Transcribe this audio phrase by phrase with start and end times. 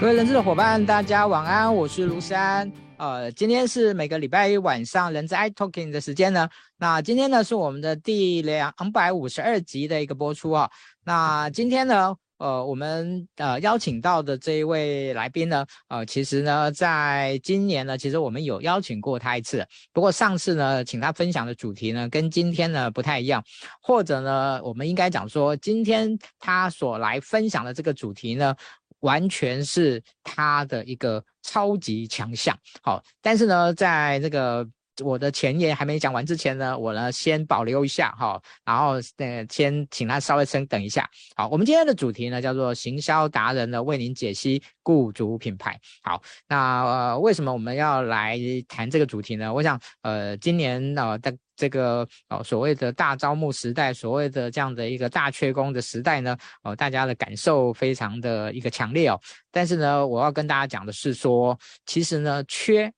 [0.00, 2.72] 各位人资的伙伴，大家晚安，我是卢山。
[2.96, 6.48] 呃，今天是每个礼拜一晚上人资 i Talking 的时间呢。
[6.78, 10.70] 那今天呢是我们的第两百五十二集的一个播出啊。
[11.04, 19.66] 那今天呢，呃，我们呃邀请到的这一位来宾呢，呃，其实呢，在今年呢，其实我们有邀请过他一次。
[19.92, 23.44] 不过上次呢，请他分享的主题呢，跟今天呢不太一样，
[23.82, 28.56] 或者呢，我们应该讲说，今天他所来分享的这个主题呢。
[29.00, 34.66] 完全是他的一个超级强项，好，但是呢，在这个
[35.02, 41.08] 我的前言还没讲完之前呢，我呢先保留一下哈，然后呃先请他稍微先等一下。
[41.34, 45.78] 好，我们今天的主题呢叫做行销达人呢为您解析雇主品牌。
[46.02, 49.52] 好，那呃为什么我们要来谈这个主题呢？
[49.52, 51.36] 我想呃今年呃的。
[51.56, 59.20] 这个哦，所谓的大招募时代，所谓的这样的一个大缺工的时代呢，哦，大家的感受非常的一个强烈哦。
[59.50, 62.90] 但是呢，我要跟大家讲的是说，其实呢，缺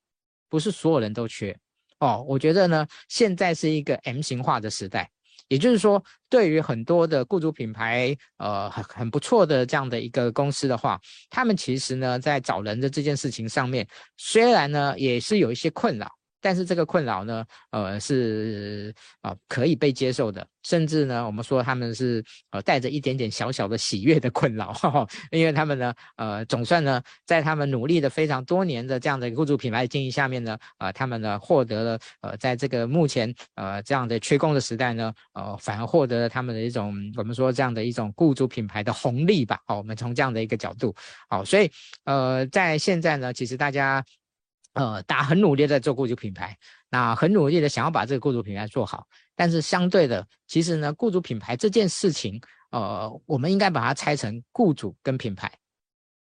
[0.48, 1.58] 不是所有人都缺
[2.06, 2.24] 哦。
[2.26, 5.08] 我觉得呢，现在是一个 M 型化的时代，
[5.48, 13.86] 也就是说，对于很多的雇主品牌，呃，很很不错的这样的一个公司的话，他们其实呢，在找人的这件事情上面，
[14.16, 16.08] 虽然呢，也是有一些困扰。
[16.42, 39.60] 但是这个困扰呢，呃，是啊、呃、可以被接受的，甚至呢，我们说他们是呃带着一点点小小的喜悦的困扰，呵呵，因为他们呢，呃，总算呢，在他们努力的非常多年的这样的雇主品牌经营下面呢，呃，他们呢获得了呃，在这个目前呃这样的缺工的时代呢，呃，反而获得了他们的一种我们说这样的一种雇主品牌的红利吧。
[39.66, 40.92] 好，我们从这样的一个角度，
[41.30, 41.70] 好，所以
[42.04, 44.04] 呃，在现在呢，其实大家。
[44.74, 46.56] 呃，大家很努力在做雇主品牌，
[46.90, 49.06] 那很努力的想要把这个雇主品牌做好，
[49.36, 55.52] 但是相对的，其实呢，雇主品牌这件事情，呃，我们应该把它拆成雇主跟品牌。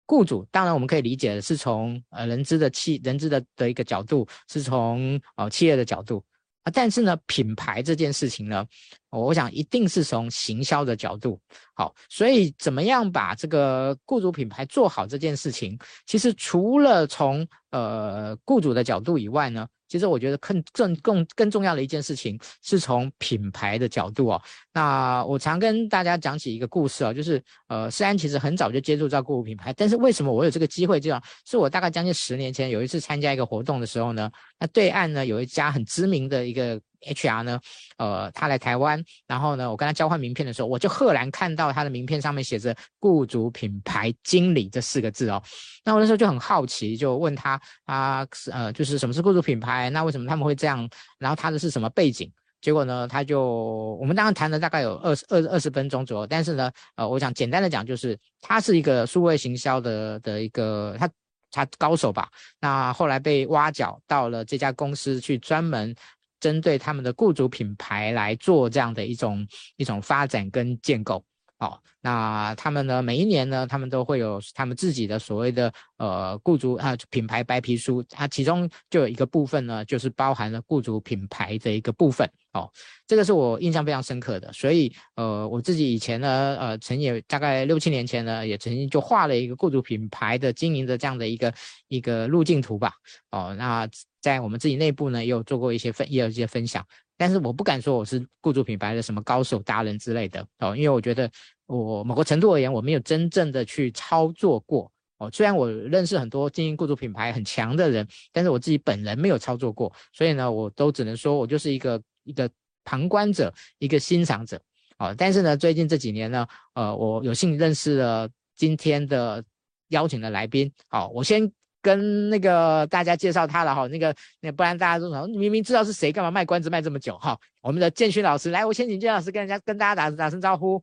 [0.06, 6.22] 雇主当然我们可以理解的是从呃人资的企人资的的一个角度，是从呃企业的角度
[6.64, 8.66] 啊，但是呢，品牌这件事情呢，
[9.10, 11.40] 我想一定是从行销的角度。
[11.74, 24.42] 好，所以怎么样把这个雇主品牌做好这件事情，其实除了从呃雇主的角度以外呢，其实我觉得更更更更重要的一件事情是从品牌的角度哦。
[24.74, 30.98] 那我常跟大家讲起一个故事哦，就是呃，虽然其实很早就接触到购物品牌，但是为什么我有这个机会？
[30.98, 36.80] 这样是我大概将近十年前有一次参加一个活动的时候呢，那对岸呢有一家很知名的一个。
[37.02, 37.60] HR 呢，
[37.98, 45.42] 呃，他来台湾，然后呢，我跟他交换名片的时候，我就赫然看到他的名片上面写着“雇主品牌经理”这四个字哦。
[45.84, 49.90] 那我那时候就很好奇，就问他，啊，呃，就是什么是雇主品牌？
[49.90, 50.88] 那为什么他们会这样？
[51.18, 52.32] 然后他的是什么背景？
[52.62, 61.10] 结果呢，他就我们当时谈了大概有二十二二十分钟左右，但是呢，呃，我想简单的讲，就是他是一个数位行销的的一个他
[61.50, 62.30] 他高手吧。
[62.60, 65.96] 那后来被挖角到了这家公司去专门。
[66.42, 69.48] 针对他们的雇主品牌来做这样的一种
[69.78, 71.24] 一种发展跟建构，
[71.58, 82.68] 好，那他们呢，每一年呢，他们都会有他们自己的所谓的呃雇主啊品牌白皮书，它其中就有一个部分呢，就是包含了雇主品牌的一个部分，哦，
[83.06, 91.54] 这个是我印象非常深刻的，所以呃我自己以前呢，呃曾也大概六七年前呢，也曾经就画了一个雇主品牌的经营的这样的一个
[91.88, 92.94] 一个路径图吧，
[93.30, 93.88] 哦，那。
[94.22, 96.86] 在我们自己内部呢，也有做过一些分，也有一些分享，
[97.18, 101.30] 但是我不敢说我是雇主品牌的什么高手达人之类的哦，因为我觉得
[101.66, 105.30] 我某个程度而言，我没有真正的去操作过哦。
[105.34, 112.48] 虽然我认识很多经营雇主品牌很强的人，但是我自己本人没有操作过，所以呢，我都只能说我就是一个一个
[112.84, 114.62] 旁观者，一个欣赏者
[115.00, 115.16] 哦。
[115.18, 119.44] 但是呢，最近这几年呢，呃，我有幸认识了今天的
[119.88, 121.52] 邀请的来宾，好，我先。
[121.82, 127.38] 跟那个大家介绍他了哈，那个那不然大家都说你明明知道是谁，干嘛卖关子卖这么久哈？
[127.62, 130.82] 我们的建勋老师来，我先请建老师跟人家跟大家打打声招呼。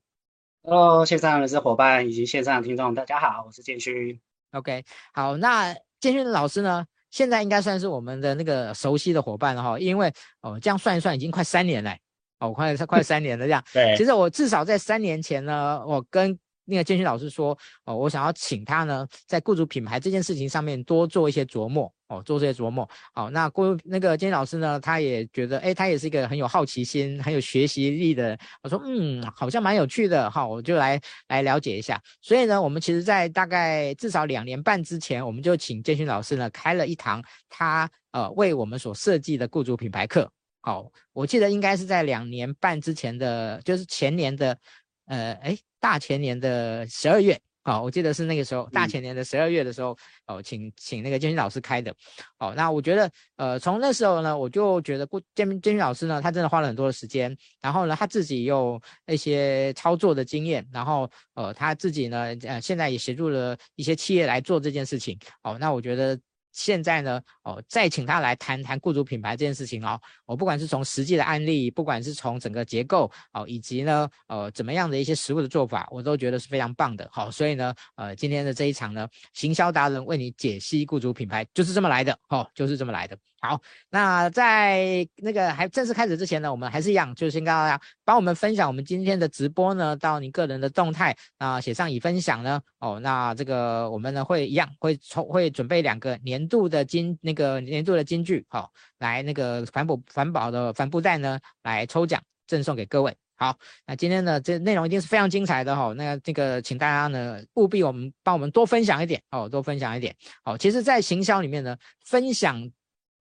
[0.62, 4.20] Hello，线上的伙伴以及线上的听众，大家好，我是建勋。
[4.52, 11.96] OK，好，那建勋老师呢，现在应该算是我们的那个熟悉的伙伴了哈，因为哦这样算一算已经快三年了，
[12.40, 13.62] 哦快快三年了这样。
[13.72, 16.38] 对，其实我至少在三年前呢，我跟
[16.70, 22.86] 那个建勋老师说，哦，我想要请他呢，在雇主品牌这件事情上面多做一些琢磨，哦，做这些琢磨。
[23.14, 28.38] 好，那雇那个建勋老师呢，他也觉得，哎，他也是一个很有好奇心、很有学习力的。
[28.62, 31.98] 我说，嗯，好像蛮有趣的，好，我就来来了解一下。
[32.20, 40.30] 所以呢，我们其实在大概至少两年半之前，我们就请建勋老师呢开了一堂他呃为我们所设计的雇主品牌课。
[40.60, 44.58] 好，我记得应该是在两年半之前的，就是前年的。
[45.08, 49.96] 呃，哎，大前年的十二月，哦，我记得是那个时候，大前年的十二月的时候，
[50.26, 51.94] 哦，请请那个建勋老师开的。
[52.38, 65.18] 哦，那我觉得，呃，从那时候呢，我就觉得顾建建勋老师呢，他真的花了很多的时间，然后呢，他自己有一些操作的经验，然后呃，他自己呢，呃，现在也协助了一些企业来做这件事情。
[65.42, 66.18] 哦，那我觉得。
[66.58, 69.98] 现在呢，哦，再请他来谈谈雇主品牌这件事情哦。
[70.26, 77.08] 我、不管是从实际的案例，不管是从整个结构哦，以及呢，呃，怎么样的一些实物的做法，我都觉得是非常棒的。
[77.12, 82.18] 好、哦，所以呢，呃，今天的这一场呢，行销达人为你解析雇主品牌，就是这么来的。
[82.28, 83.16] 哦，就是这么来的。
[83.40, 92.60] 好，那在那个还正式开始之前呢，我们还是一样，就是先跟大家帮我们分享我们今天的直播呢，到你个人的动态啊，写上已分享呢。
[92.80, 103.16] 哦，那这个我们呢会一样会抽会准备两个年度的金那个年度的金句，好、哦，来那个环保环保的帆布袋呢来抽奖赠送给各位。
[103.36, 103.56] 好，
[103.86, 110.12] 那今天呢这内容一定是非常精彩的哈、哦，那这个请大家呢务必我们帮我们多分享一点哦，多分享一点。
[110.42, 112.68] 好、哦，其实，在行销里面呢，分享。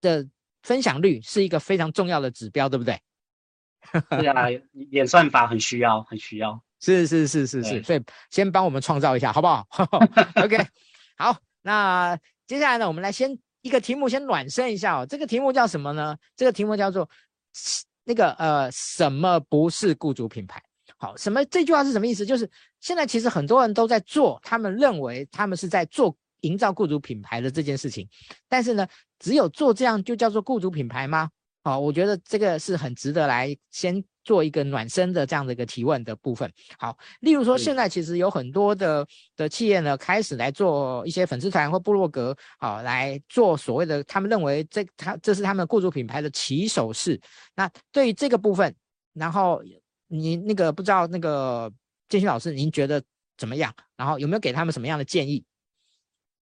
[0.02, 0.26] 的
[0.64, 3.00] 分享率是一个非常重要的指标，对不对？
[4.20, 4.48] 是啊，
[4.92, 6.62] 演算法很需要，很需要。
[6.80, 9.66] 是是是是是，所以先帮我们创造一下，好不好？
[10.44, 10.58] OK，
[11.18, 15.06] 好，那接下来呢，我们来先一个题目，先暖身一下哦。
[15.06, 16.16] 这个题目叫什么呢？
[16.36, 17.10] 这个题目叫做
[18.04, 20.62] 那个呃，什么不是雇主品牌？
[20.98, 22.26] 好，什么这句话是什么意思？
[22.26, 26.16] 就是现在其实很多人都在做，他们认为他们是在做。
[26.42, 28.08] 营造雇主品牌的这件事情，
[28.48, 28.88] 但是呢，
[29.19, 31.30] 只有做这样就叫做雇主品牌吗？
[31.64, 36.50] 好，我觉得这个是很值得来先做一个暖身的这样的一个提问的部分。
[36.80, 39.06] 好，例如说现在其实有很多的
[39.36, 47.19] 的企业呢，开始来做一些粉丝团或部落格，好，来做所谓的他们认为这他这是他们雇主品牌的起手式。
[47.54, 48.74] 那对于这个部分，
[49.12, 49.62] 然后
[50.08, 51.69] 你那个不知道那个
[52.08, 53.04] 建勋老师您觉得
[53.38, 53.74] 怎么样？
[53.98, 55.44] 然后有没有给他们什么样的建议？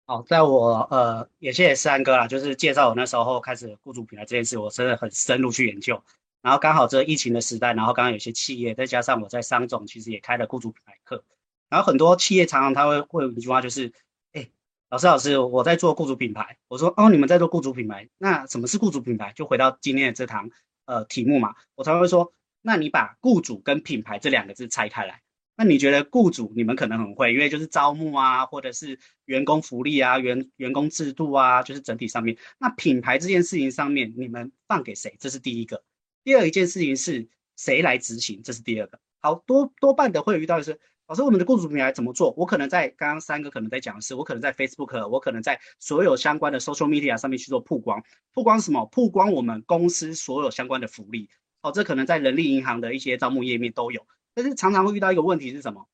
[0.05, 6.03] 好，在我呃，也谢谢三哥啦，就是介绍我那时候开始雇主品牌这件事，我真的很深入去研究。
[6.41, 11.23] 然后刚好这疫情的时代，然后刚刚有些企业，再加上我在商总其实也开了雇主品牌课，
[11.69, 13.93] 然后很多企业常常他会会有一句话就是，
[14.33, 14.49] 哎，
[14.89, 16.57] 老师老师，我在做雇主品牌。
[16.67, 19.31] 我说哦，你们在做雇主品牌，那什么是雇主品牌？
[19.33, 20.49] 就回到今天的这堂
[20.83, 25.22] 呃题目嘛，我常常会说，那你把雇主跟品牌这两个字拆开来。
[25.55, 32.35] 那你觉得雇主你们可能很会，因为就是招募啊，或者是员工福利啊、员员工制度啊，就是整体上面。
[32.57, 35.15] 那品牌这件事情上面，你们放给谁？
[35.19, 35.83] 这是第一个。
[36.23, 38.41] 第二一件事情是谁来执行？
[38.43, 38.99] 这是第二个。
[39.19, 42.33] 好多多半的会遇到的是，老师，我们的雇主品牌怎么做？
[42.35, 48.03] 我可能在刚刚三个可能在讲的是，我可能在 Facebook，我可能在所有相关的 social media 上面去做曝光。
[48.33, 48.85] 曝光什么？
[48.87, 51.29] 曝光我们公司所有相关的福利。
[51.61, 54.05] 哦，这可能在人力银行的一些招募页面都有。
[54.33, 55.87] 但是常常会遇到一个问题是什么？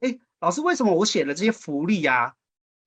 [0.00, 2.34] 哎，老师，为什么我写的这些福利啊？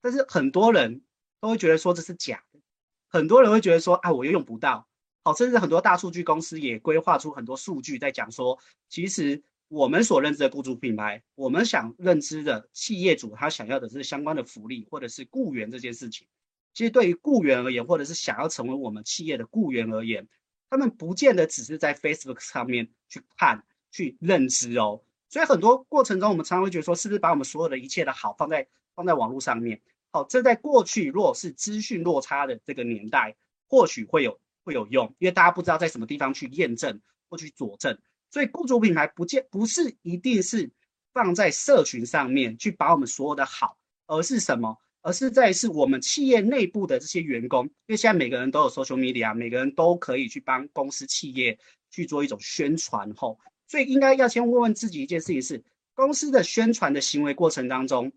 [0.02, 1.02] 但是很多人
[1.40, 2.60] 都会觉得说这是假的，
[3.08, 4.88] 很多人会觉得说啊，我又用不到。
[5.24, 16.28] 好，甚至很多大数据公司也规划出很多数据在讲说，其实我们所认知的雇主品牌，我们想认知的企业主他想要的是相关的福利或者是雇员这件事情。
[16.74, 20.28] 其实对于雇员而言，或者是想要成为我们企业的雇员而言，
[20.70, 23.66] 他们不见得只是在 Facebook 上面去看。
[23.92, 29.82] 去认知哦，所以很多过程中，我们常常会觉得说，是不是把我们所有的一切的好放在放在网络上面？
[30.12, 33.36] 好，这在过去如果是资讯落差的这个年代，
[33.68, 37.98] 或许会有会有用，因为大家不知道在什么地方去验证或去佐证。
[38.32, 40.70] 所以，雇主品牌不见不是一定是
[41.14, 43.78] 放在社群上面去把我们所有的好，
[44.08, 44.78] 而是什么？
[45.02, 51.58] 而是在是我们企业内部的这些员工，因为现在每个人都有 social media，每个人都可以去帮公司企业
[51.90, 53.40] 去做一种宣传后。
[53.70, 58.12] 所以应该要先问问自己一件事情是：公司的宣传的行为过程当中，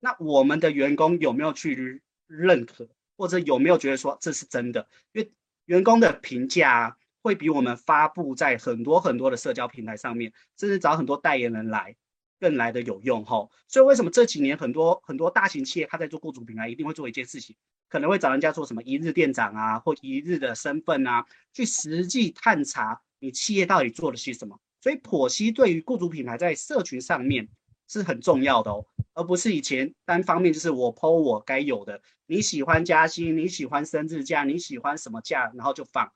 [0.00, 4.88] 那我们的员工有没有去认可，或者有没有觉得说这是真的？
[5.12, 5.32] 因为
[5.66, 11.94] 员工的评价会比我们发布在很多很多的社交平台上面，甚至找很多代言人来
[12.40, 13.52] 更来的有用吼。
[13.68, 17.54] 所以为什么这几年很多很多大型企业他在做雇主品牌，一定会做一件事情，
[17.88, 24.58] 可能会找人家做什么一日店长啊，或一日的身份啊，去实际探查你企业到底做了些什么。
[24.80, 27.48] 所以剖析对于雇主品牌在社群上面
[27.88, 36.12] 是很重要的哦，而不是以前单方面就是我 po 我该有的，你喜欢加薪，你喜欢生日假，你喜欢什么假，然后就放，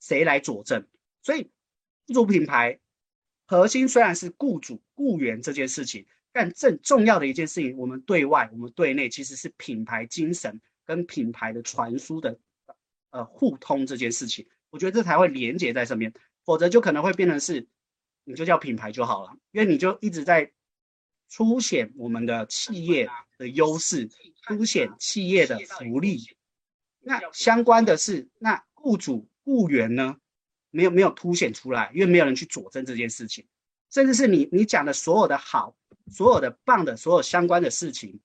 [0.00, 0.86] 谁来佐证？
[1.22, 1.50] 所以
[2.06, 2.78] 雇主品牌
[3.46, 12.38] 核心虽然是雇主雇员这件事情，但更重要的一件事情，我们对外我们对内其实是品牌精神跟品牌的传输的
[13.10, 16.12] 呃互通这件事情，我觉得这才会连接在上面，
[16.44, 17.66] 否则就可能会变成是。
[18.28, 20.52] 你就叫品牌就好了，因为你就一直在
[21.32, 24.10] 凸显我们的企业的优势，
[24.42, 26.36] 凸显企业的福利。
[26.98, 30.16] 那相关的是，那雇主雇员呢，
[30.70, 33.46] 没有没有凸显出来，因为没有人去佐证这件事情，
[33.90, 35.76] 甚至是你你讲的所有的好，
[36.10, 38.18] 所有的棒的，所有相关的事情，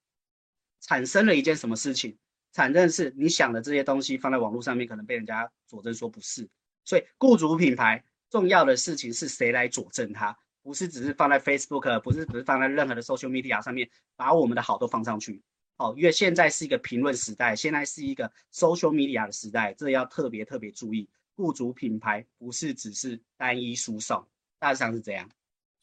[0.79, 2.17] 产生了一件什么事情？
[2.53, 6.50] 产生的是你想的这些东西放在网络上面，可能被人家佐证说不是。
[6.84, 10.36] 所以雇主品牌重要的事情是谁来佐证它？
[10.64, 15.44] 不是只是放在 Facebook，不是只是放在任何的 social media 上面，把我们的好都放上去。
[15.76, 21.10] 好，因为现在是一个评论时代，现在是一个 social media 的时代，这要特别特别注意。
[21.36, 24.26] 雇主品牌不是只是单一输送，
[24.60, 25.30] 大致上是这样。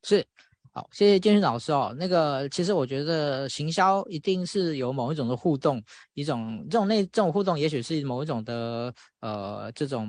[0.04, 0.24] 是。
[0.72, 1.94] 好，谢谢建勋老师哦。
[1.98, 5.82] 那个，其实我觉得行销一定是有某一种的互动，
[6.14, 10.08] 一种这种那这种互动，也许是某一种的呃这种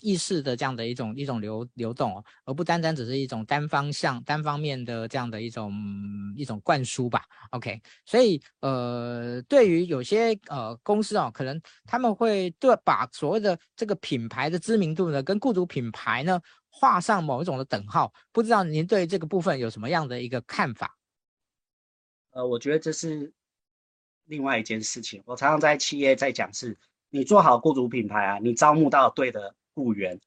[0.00, 5.72] 意识的这样的一种一种流流动哦，而不单单只是一种单方向、单方面的这样的一种
[6.36, 7.22] 一种灌输吧。
[7.52, 16.40] OK，所以呃，对于有些呃公司哦，可能他们会对把所谓的这个品牌的知名度呢，跟雇主品牌呢。
[16.78, 20.98] 画上某一种的等号，不知道您对这个部分有什么样的一个看法？
[22.32, 23.32] 呃，我觉得这是
[24.26, 25.22] 另外一件事情。
[25.24, 26.76] 我常常在企业在讲是，
[27.08, 30.20] 你做好雇主品牌啊，你招募到对的雇员，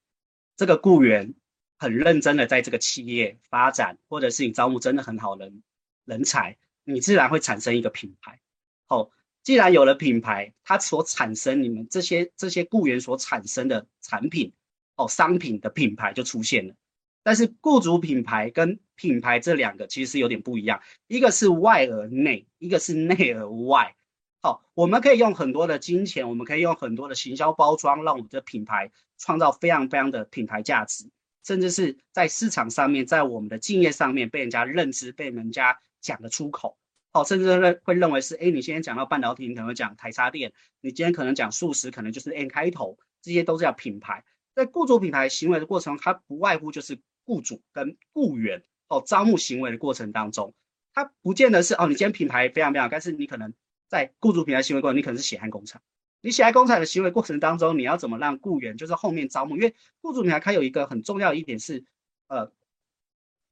[0.58, 1.36] 这个雇员
[1.78, 5.62] 很认真的在这个企业发展，或者是你招募真的很好人
[6.06, 8.42] 人才，你自然会产生一个品牌。
[8.88, 9.12] 好，
[9.44, 14.52] 既然有了品牌，它所产生你们这些这些雇员所产生的产品。
[15.00, 16.76] 哦，商品的品牌就出现了，
[17.24, 23.96] 但是雇主品牌跟品牌这两个其实是有点不一样，一个是外而内，一个是内而外。
[24.42, 31.10] 好，我们可以用很多的金钱，我们可以用很多的行销包装，让我们的品牌创造非常非常的品牌价值，
[31.46, 36.78] 甚至是在市场上面，在我们的敬业上面被人家认知，被人家讲得出口。
[37.14, 40.52] 好，甚至认会认为是，哎，你今天讲到半导体，你可能讲台插电，
[40.82, 44.26] 你今天可能讲素食，可能就是 N 开头，这些都是叫品牌。
[44.56, 50.54] 在雇主品牌行为的过程中，它不外乎就是雇主跟雇员哦招募行为的过程当中，
[50.94, 53.54] 它不见得是哦，你今天品牌非常非常，但是你可能
[53.88, 55.82] 在雇主品牌行为过程，你可能是血汗工厂。
[56.22, 59.56] 你血汗工厂的行为过程当中，你要怎么让雇员就是后面招募？
[59.56, 61.86] 因为雇主品牌它有一个很重要的一点是，
[62.28, 62.52] 呃，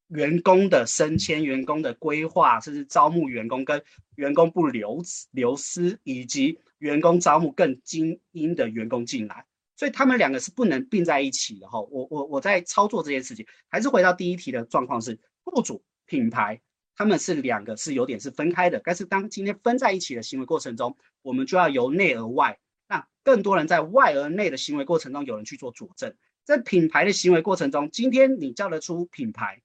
[0.07, 3.81] 员工的升迁、员工的规划，甚至招募员工跟
[4.15, 5.01] 员工不流
[5.31, 9.45] 流失，以及员工招募更精英的员工进来。
[9.77, 11.79] 所以他们两个是不能并在一起的哈。
[11.79, 16.59] 我我我在操作这件事情，还是回到第一题的状况是，雇主品牌
[16.95, 18.81] 他们是两个是有点是分开的。
[18.83, 22.57] 但是当今天分在一起的行为过程中，我们就要由内而外，
[22.87, 26.15] 让更多人在外而内的行为过程中有人去做佐证。
[26.43, 29.61] 在品牌的行为过程中，今天你叫得出品牌，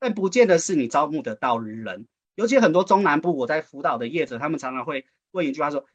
[0.00, 2.08] 但不见得是你招募得到人。
[2.34, 5.86] 尤其很多中南部我在辅导的业者，他们常常会问一句话说。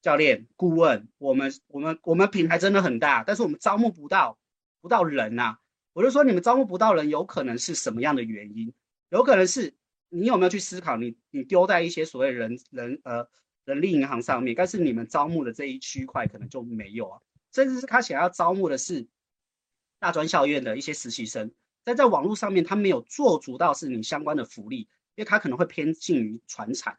[0.00, 4.38] 教练、顾问，我们、我们、我们品牌真的很大，但是我们招募不到
[4.80, 5.58] 不到人呐、啊。
[5.92, 8.72] 我就说你们招募不到人，有可能是什么样的原因？
[9.08, 9.74] 有可能是
[10.08, 13.28] 你有没有去思考你，你你丢在一些所谓人人呃
[13.64, 17.20] 人力银行上面，但是你们招募的这一区块可能就没有啊。
[17.52, 19.08] 甚至是他想要招募的是
[19.98, 21.50] 大专校院的一些实习生，
[21.82, 24.80] 但在网络上面他没有做足到是你相关的福利，
[25.16, 26.96] 因为他可能会偏近于传产。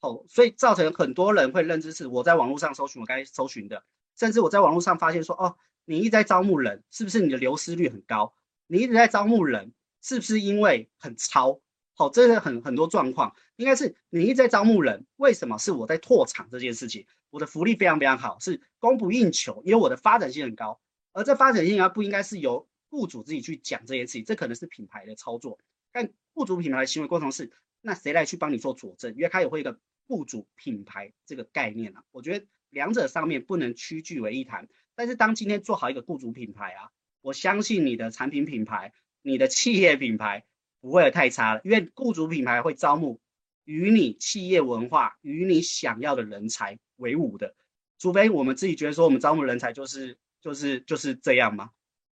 [0.00, 3.82] 哦，所以造成很多人会认知是我在网络上搜寻我该搜寻的，
[4.16, 8.32] 甚至我在网络上发现说，哦，你一直在招募人，是不是你的流失率很高？
[8.68, 11.60] 你一直在招募人，是不是因为很超？
[11.94, 17.04] 好，这是很很多状况，应该是你一直在招募人，为什么是我在拓场这件事情？
[17.30, 20.80] 我的福利非常非常好，是供不应求，因为我的发展性很高，
[21.12, 25.58] 而这发展性啊不应该是由雇主自己去讲这件事情，这可能是品牌的操作，
[25.90, 27.50] 但雇主品牌的行为过程是。
[27.80, 29.14] 那谁来去帮你做佐证？
[29.14, 34.66] 因为它也会一个雇主品牌这个概念啊，我觉得两者上面不能屈句为一谈。
[34.94, 40.44] 但是当今天做好一个雇主品牌啊，我相信你的产品品牌、你的企业品牌
[40.80, 43.20] 不会有太差了，因为雇主品牌会招募
[43.64, 47.54] 与你企业文化、与你想要的人才为伍的。
[47.98, 51.70] 除非我们自己觉得说我们招募人才就是就是就是这样嘛，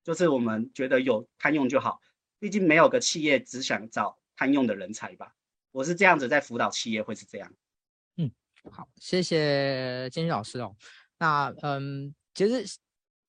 [0.03, 1.99] 就是我们觉得有堪用就好。
[2.39, 5.35] 毕竟没有个企业只想找堪用的人才吧。
[5.71, 7.53] 我是这样子在辅导企业，会是这样。
[8.69, 10.75] 好，谢谢建勋老师哦。
[11.17, 12.63] 那嗯，其实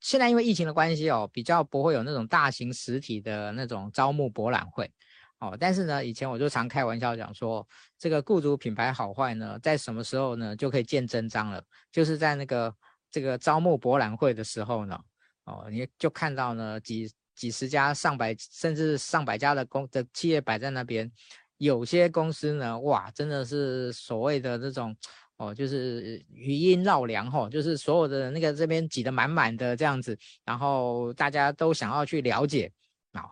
[0.01, 4.91] 现在因为疫情的关系哦，比较不会有那种大型实体的那种招募博览会
[5.39, 5.57] 哦。
[5.59, 7.67] 但是呢，以前我就常开玩笑讲说，
[7.99, 11.63] 这个雇主品牌好坏呢，在什么时候呢就可以见真章了？
[11.91, 12.75] 就是在那个
[13.11, 14.99] 这个招募博览会的时候呢，
[15.45, 21.11] 哦，你就看到呢几几十家、上百甚至上百家的公的企业摆在那边。
[21.59, 24.97] 有些公司呢，哇，真的是所谓的这种
[25.37, 32.71] 哦，就是余音绕梁哦，就是所有的那个这边挤得满满的这样子，然后大家都想要去了解
[33.13, 33.23] 啊，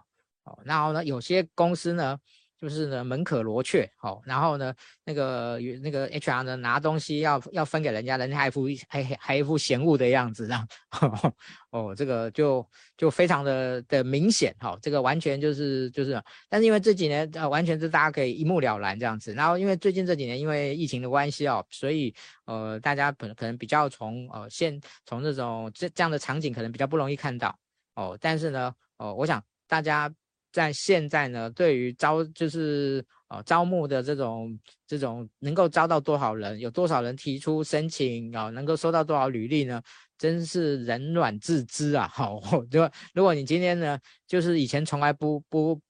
[0.45, 2.19] 哦，然后呢，有些公司呢。
[2.61, 4.75] 就是呢，门可罗雀，好，然后呢，
[5.05, 10.69] 那个那个 HR 呢，拿东西要要分给人家，人家还一副还还一副嫌恶的样子，这样，
[11.73, 12.67] 哦，这个就
[12.99, 22.15] 就非常的的明显，哈，这个完全就是就是，但是因为这几年呃，完全是大家可以一目了然这样子，然后因为最近这几年因为疫情的关系哦，所以
[22.45, 27.59] 呃，大家可能可能比较从呃现从这种这这样的场景可能比较不容易看到，
[27.95, 30.13] 哦，但是呢，哦，我想大家。
[30.53, 39.83] 在现在呢，对于招就是呃招募的这种这种能够招到多少人，有多少人提出申请啊，能够收到多少履历呢？
[40.19, 42.07] 真是人卵自知啊！
[42.13, 42.41] 好，
[42.71, 45.81] 就如果你今天呢，就是以前从来不不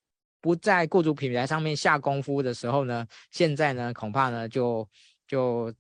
[0.41, 4.89] 不在雇主品牌上面下功夫的时候呢，现在呢恐怕呢就
[5.27, 5.73] 就。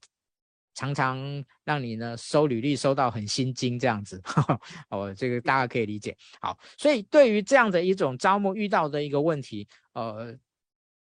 [0.80, 6.16] 常常让你呢收履历收到很心惊这样子，呵 呵哦，这个大家可以理解。
[6.40, 10.34] 好，所以对于这样的一种招募遇到的一个问题，呃，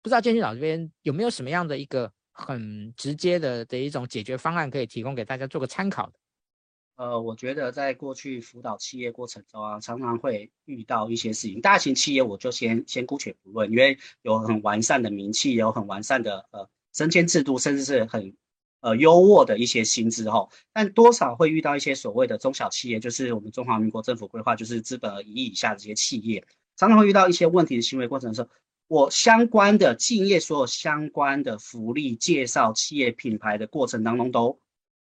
[0.02, 6.14] 不知道建勋老师这边有没有什么样的一个很直接的的一种解决方案可以提供给大家做个参考的？
[6.96, 11.60] 呃，我觉得在过去辅导企业过程中啊，常常会遇到一些事情。
[11.60, 18.34] 大型企业我就先先姑且不论，因为有很完善的名气，有很完善的呃升迁制度，甚至是很。
[18.80, 28.50] 呃，优渥的一些薪资哈，但多少会遇到一些所谓的中小企业，就是我们中华民国政府规划，就是资本额一亿以下的这些企业，常常会遇到一些问题的行为过程的时候，
[28.88, 34.60] 我相关的敬业所有相关的福利介绍企业品牌的过程当中都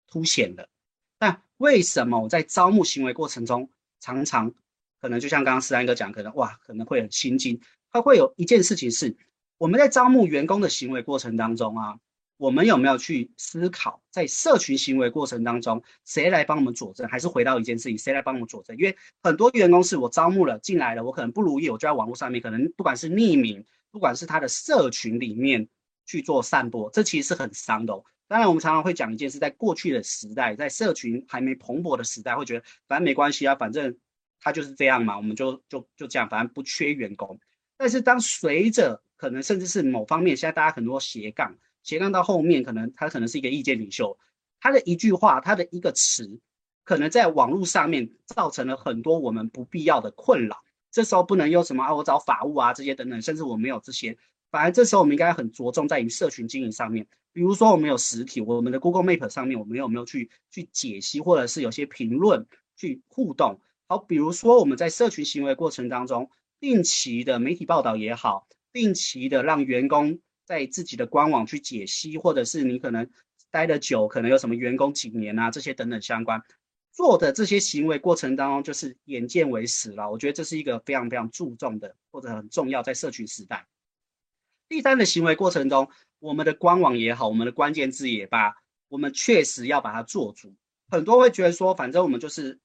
[0.08, 0.70] 凸显了，
[1.18, 4.54] 但为什么我在招募行为过程中，常常
[5.02, 7.60] 可能就像刚刚思安哥讲，可能哇，可能会很心惊，
[7.92, 9.18] 它会有一件事情是，
[9.58, 11.98] 我们在招募员工的行为过程当中啊。
[12.40, 17.06] 我们有没有去思考，在社群行为过程当中，谁来帮我们佐证？
[17.06, 18.74] 还是回到一件事情，谁来帮我们佐证？
[18.78, 25.68] 因为很多员工是我招募了进来了，我可能不如意，我就在网络上面，可能不管是匿名，不管是他的社群里面
[26.06, 28.02] 去做散播，这其实是很伤的哦。
[28.26, 33.94] 当然，我们常常会讲一件事，在过去的时代，在社群还没蓬勃的时代，会觉得反正没关系啊，反正
[34.40, 37.38] 他就是这样嘛，我们就就就这样，反正不缺员工。
[37.76, 41.54] 但是当随着可能甚至是某方面，现在大家很多斜杠。
[41.82, 44.18] 斜杠到后面，可能他可能是一个意见领袖，
[44.60, 46.40] 他的一句话，他的一个词，
[46.84, 50.62] 可能在网络上面造成了很多我们不必要的困扰。
[50.90, 54.16] 这时候不能用什么啊，我找法务啊这些等等，甚至我没有这些。
[54.50, 62.44] 反而这时候我们应该很着重在于社群经营上面，比如说我们有实体，我们的 Google Map 上面，我们有没有去去解析，或者是有些评论
[62.76, 63.60] 去互动。
[63.86, 70.18] 好，比如说我们在社群行为过程当中，定期的媒体报道也好，定期的让员工。
[70.50, 73.08] 在自己的官网去解析，或者是你可能
[73.52, 76.42] 待得久，可能有什么员工几年啊，这些等等相关
[76.90, 80.10] 做的这些行为过程当中，就是眼见为实了。
[80.10, 83.64] 我觉得这是一个非常非常注重的，或者很重要，在社群时代。
[84.68, 88.56] 第三的行为过程中，我们的官网也好，我们的关键字也罢，
[88.88, 90.52] 我们确实要把它做足。
[90.88, 92.58] 很多会觉得说，反正我们就是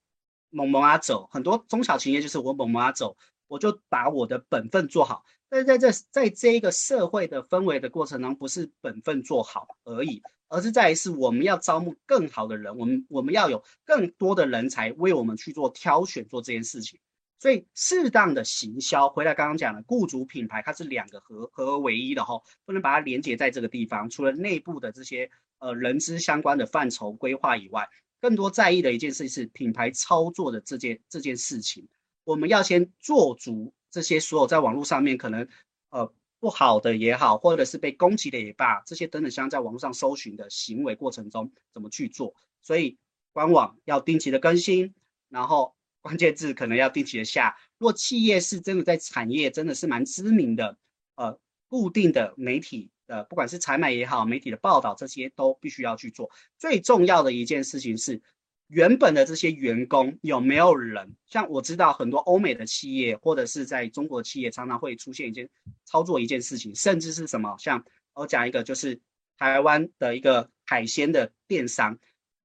[0.50, 3.16] 猛猛啊走，很多中小企业就是我猛猛啊走，
[3.48, 5.24] 我就把我的本分做好。
[5.48, 17.00] 但是在这在这一个社会的氛围的过程中，不是本分做好而已，而是在于是我们要招募更好的人，我们我们要有更多的人才为我们去做挑选做这件事情。
[17.38, 24.10] 所以适当的行销，回来刚刚讲的雇主品牌，它是两个合合而为一的哈，不能把它连接在这个地方。
[24.10, 25.30] 除了内部的这些
[25.60, 27.88] 呃人资相关的范畴规划以外，
[28.20, 31.88] 更多在意的一件事是品牌操作的这件这件事情，
[32.26, 33.74] 我们要先做足。
[33.92, 35.48] 这些所有在网络上面可能
[35.90, 42.36] 呃不好的也好，或者是被攻击的也罢，这些等等像在网络上搜寻的行为过程中怎么去做？
[42.62, 42.98] 所以
[43.32, 44.94] 官网要定期的更新，
[45.30, 47.56] 然后关键字可能要定期的下。
[47.78, 50.78] 若企业是真的在产业真的是蛮知名的，
[51.16, 56.30] 呃，固定的媒体的，不管是采买也好，媒体的报道这些都必须要去做。
[56.58, 58.22] 最重要的一件事情是。
[58.68, 61.16] 原本的这些员工有没有人？
[61.28, 65.48] 像我知道很多欧美的企业，或者是在中国企业，常常会出现一件
[65.86, 67.56] 操作一件事情，甚至是什么？
[67.60, 69.00] 像我讲一个，就是
[69.38, 71.98] 台湾的一个海鲜的电商，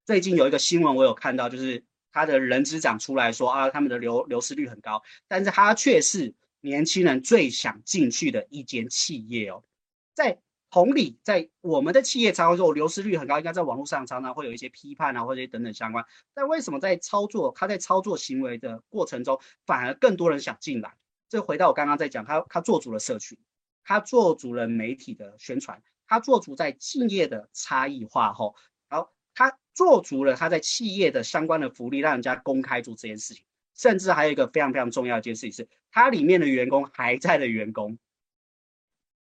[0.04, 9.64] 最近有一个新闻我有看到，就是他的人资长出来说啊，他们的流流失率很高，但是他却是年轻人最想进去的一间企业哦，
[10.12, 10.38] 在。
[10.70, 16.04] 同理，在我们的企业常常说流失率很高，应该在网络上常常会有一些批判啊，或者等等相关。
[16.32, 20.94] 但为什么在操作，他在操作行为的过程中，反而更多人想进来？
[21.28, 23.36] 这回到我刚刚在讲，他他做足了社群，
[23.82, 28.54] 他做足了媒体的宣传，他做足在敬业的差异化后，
[28.88, 33.44] 然后他做足了他在企业的相关的福利，让人家公开做这件事情。
[33.74, 37.98] 甚至还有一个非常非常重要的一件事情是，他里面的员工还在的员工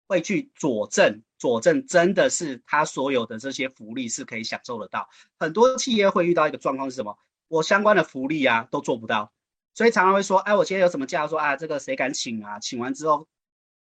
[0.10, 5.08] 会去佐证，佐证真的是他所有的这些福利是可以享受得到。
[5.38, 7.16] 很多企业会遇到一个状况是什么？
[7.48, 9.32] 我相关的福利啊都做不到，
[9.76, 11.28] 所以常常会说，哎，我今天有什么假？
[11.28, 12.60] 说啊，这个谁敢请啊？
[12.60, 13.28] 请完之后，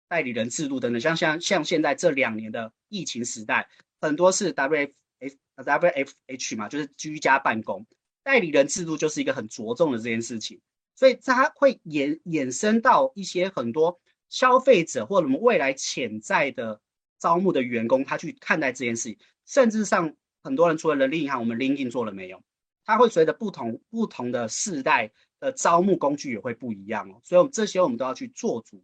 [0.07, 3.67] 代理人制度等等，像像像现在这两年的疫情时代，
[4.01, 7.87] 很多是 W F W F H 嘛，就是居家办公。
[8.23, 10.61] 代理人制度就是一个很着重的这件事情，
[10.95, 16.81] 所以它会衍衍生到一些很多消费者或者我们未来潜在的
[17.19, 22.43] 招募的员工，他去看待这件事情，甚至上很多人除了人力银行，我们 l i n k i n 做了没有？
[22.85, 28.83] 它会随着不同不同的世代的招募工具也会不一样哦，所以我们这些我们都要去做足，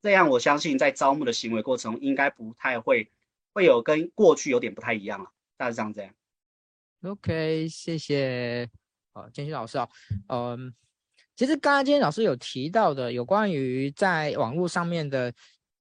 [0.00, 3.12] 这样我相信在招募的行为过程中应该不太会
[3.52, 6.14] 会有跟过去有点不太一样了，大致上这样。
[7.02, 8.70] OK，谢谢，
[9.12, 9.88] 好，建鑫老师啊，
[10.28, 10.74] 嗯，
[11.40, 15.32] 其实刚刚今天老师有提到的，有关于在网络上面的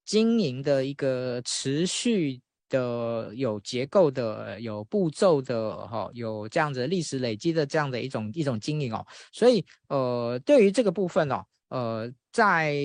[0.05, 11.43] 经营的一个持续的、有结构的、有步骤的，哈，有这样子历史累积的这样的一种一种经营哦，所以，呃，对于这个部分哦。
[11.67, 12.75] 呃，在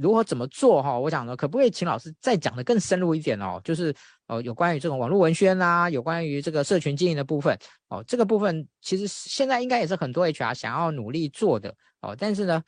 [0.00, 0.98] 如何怎么做哈？
[0.98, 3.60] 我想呢，可不可以请老师再讲得更深入一点哦？
[3.64, 3.94] 就是
[4.26, 8.04] 呃，有关于这种网络文宣啊，有关于这个社群经营的部分哦。
[8.06, 12.62] 这个部分其实现在应该也是很多 HR 想要努力做的哦，但是呢，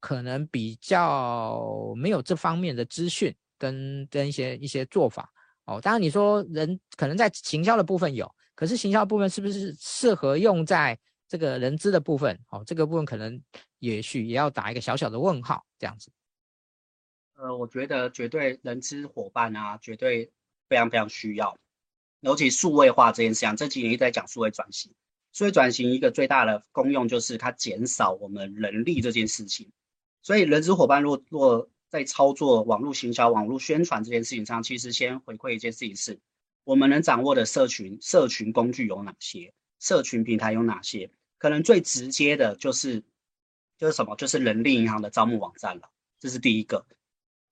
[0.00, 5.30] 可能比较没有这方面的资讯跟跟一些一些做法
[5.66, 5.78] 哦。
[5.82, 10.98] 当然你说人可能在行销的部分有，可是行销部分是不是适合用在
[11.30, 12.38] 这个人资的部分？
[12.50, 13.40] 哦，这个部分可能。
[13.78, 16.12] 也许也要打一个小小的问号，这样子。
[17.36, 20.30] 呃，我觉得绝对人资伙伴啊，绝对
[20.68, 21.56] 非常非常需要。
[22.20, 24.92] 尤其数位化这件事情，这几年一直在讲数位转型。
[25.32, 29.72] 数位转型一个最大的功用就是它减少我们人力这件事情。
[30.20, 36.20] 所以人资伙伴若若在操作网络行销、网络宣传这件事情上，其实先回馈一件事情是：
[36.64, 39.54] 我们能掌握的社群社群工具有哪些？
[39.78, 41.10] 社群平台有哪些？
[41.40, 43.02] 可能最直接的就是。
[43.80, 44.14] 就是什么？
[44.16, 46.84] 就是人力银行的招募网站了，这是第一个。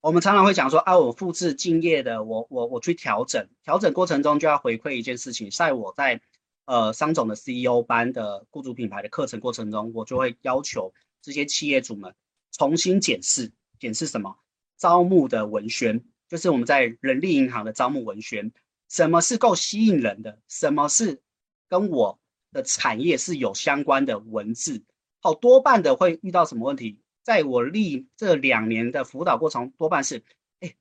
[0.03, 6.21] 我们常常会讲说啊，我复制竞业的，我我我去调整，调整过程中就要回馈一件事情，在我在
[6.67, 12.15] 呃商总的 CEO 班的雇主品牌的课程过程中，我就会要求这些企业主们
[12.53, 14.37] 重新检视，检视什么？
[14.77, 18.53] 招募的文宣，就是我们在人力银行的招募文宣，
[18.91, 20.39] 什么是够吸引人的？
[20.47, 21.23] 什么是
[21.71, 22.21] 跟我
[22.53, 24.83] 的产业是有相关的文字？
[25.21, 27.01] 好，多半的会遇到什么问题？
[27.23, 30.25] 在我历这两年的辅导过程，多半是，
[30.61, 30.75] 哎，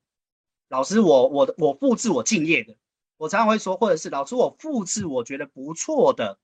[0.70, 2.78] 老师我，我我我复制我敬业的，
[3.18, 6.40] 我常常会说，或者是老师我复制我觉得不错的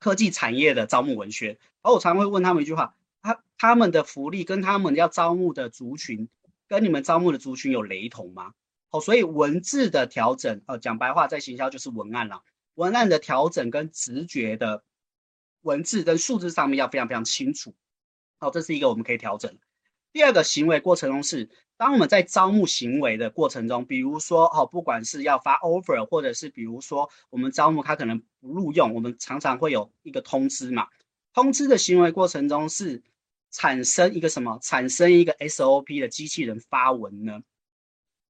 [0.00, 6.28] 科技产业的招募文宣，而我常常会问他们一句话：他他们的福利跟他们要招募的族群，
[6.66, 8.52] 跟你们招募的族群有雷同吗？
[8.88, 12.42] 好，所以文字的调整，呃，讲白话，在行销就是文案了，
[12.76, 14.84] 文案的调整跟直觉的。
[15.62, 17.74] 文字跟数字上面要非常非常清楚，
[18.38, 19.58] 好，这是一个我们可以调整。
[20.12, 30.86] 第二个行为过程中是，当我们在招募行为的过程中，比如说，哦，不管是要发 offer，或者是比如说我们招募他可能不录用，我们常常会有一个通知嘛。
[31.34, 33.02] 通知的行为过程中是
[33.50, 34.60] 产生一个什么？
[34.62, 37.42] 产生一个 SOP 的机器人发文呢？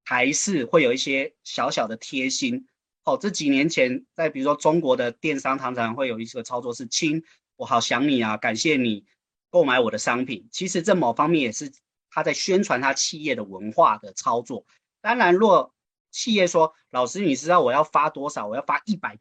[0.04, 2.66] 还是会有一些小小的贴心？
[3.06, 7.22] 哦，这几年前，在比如说中国的电商，常常会有一些操作是“亲，
[7.54, 9.04] 我好想你啊，感谢你
[9.48, 10.48] 购买我的商品”。
[10.52, 11.72] 其实这某方面也是
[12.10, 14.66] 他在宣传他企业的文化的操作。
[15.00, 15.72] 当然，若
[16.10, 18.48] 企业说：“老师，你知道我要发多少？
[18.48, 19.16] 我要发一百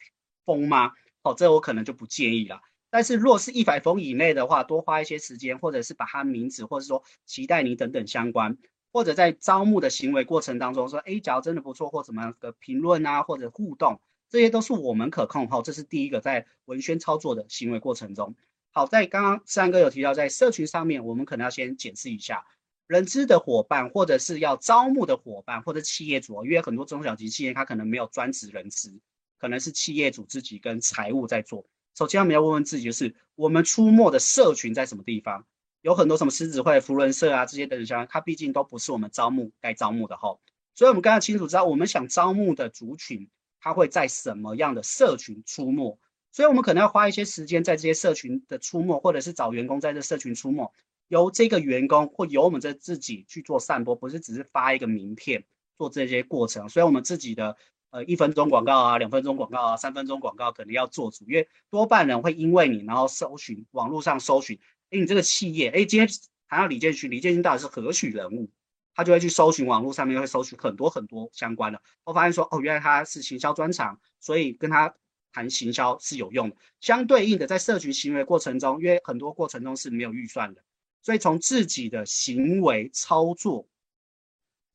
[0.46, 2.60] 封吗？”哦，这我可能就不建议了。
[2.90, 8.58] 但是若是一百封以内的话，多花一些时间，或者是把他名字，或者说期待你等等相关。
[8.96, 15.50] 或者在招募的行为过程当中说，哎，假如真的不错，或怎么样的评论啊，或者互动，这些都是我们可控。
[15.50, 18.34] 好，这是第一个在文宣操作的行为过程中。
[18.72, 22.46] 好，在刚刚三哥有提到，在社群上面，我们可能要先检视一下
[22.88, 28.98] 人资的伙伴，或者是要招募的伙伴，或者企业主，因为很多中小级企业他可能没有专职人资，
[29.38, 31.66] 可能是企业主自己跟财务在做。
[31.98, 35.46] 首先，我们要问问自己，就是我们出没的社群在什么地方？
[35.86, 40.36] 有很多什么狮子会、扶轮社啊这些等等相关，它毕竟都不是我们招募该招募的哈。
[40.74, 45.96] 所以，我们刚刚清楚知道，我们想招募的族群，它会在什么样的社群出没。
[46.32, 50.74] 所以，我们可能要花一些时间在这些社群的出没，或者是找员工在这社群出没，
[51.08, 55.46] 由这个员工或由我们这自己去做散播，不是只是发一个名片
[55.78, 56.68] 做这些过程。
[56.68, 57.56] 所以我们自己的
[57.92, 64.60] 呃一分钟广告啊、两分钟广告啊、三分钟广告可能要做足，因为多半人会因为你然后搜寻网络上搜寻，
[64.92, 66.08] 哎，你这个企业，哎，今天
[66.48, 68.50] 谈到李建勋，李建勋到底是何许人物？
[68.94, 74.96] 他就会去搜寻网络上面会搜寻很多很多相关的，我发现说哦，原来他是行销专长，所以跟他
[75.34, 76.56] 谈行销是有用的。
[76.80, 80.64] 相对应的，在社群行为过程中，因为很多过程中是没有预算的，
[81.02, 83.68] 所以从自己的行为操作、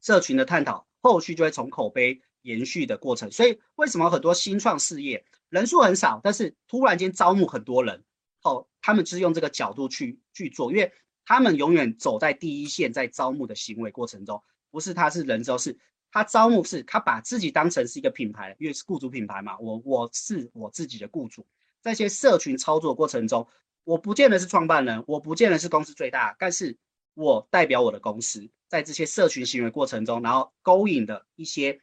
[0.02, 3.30] 社群的探讨，后续就会从口碑延续的过程。
[3.30, 8.04] 所以为什么很多新创事业人数很少，但是突然间招募很多人，
[8.40, 10.92] 好，他们就是用这个角度去去做，因为。
[11.22, 15.78] 他们永远走在第一线，在招募的行为过程中，不是他是人之后，是
[16.10, 19.56] 他招募，是他把自己当成是一个品牌，因为是雇主品牌嘛。
[19.60, 21.46] 我我是我自己的雇主，
[21.82, 23.46] 在一些社群操作过程中，
[23.84, 26.76] 我不见得是创办人，我不见得是公司最大，但是
[27.14, 31.80] 我代表我的公司，在这些社群行为过程中，然后勾引的一些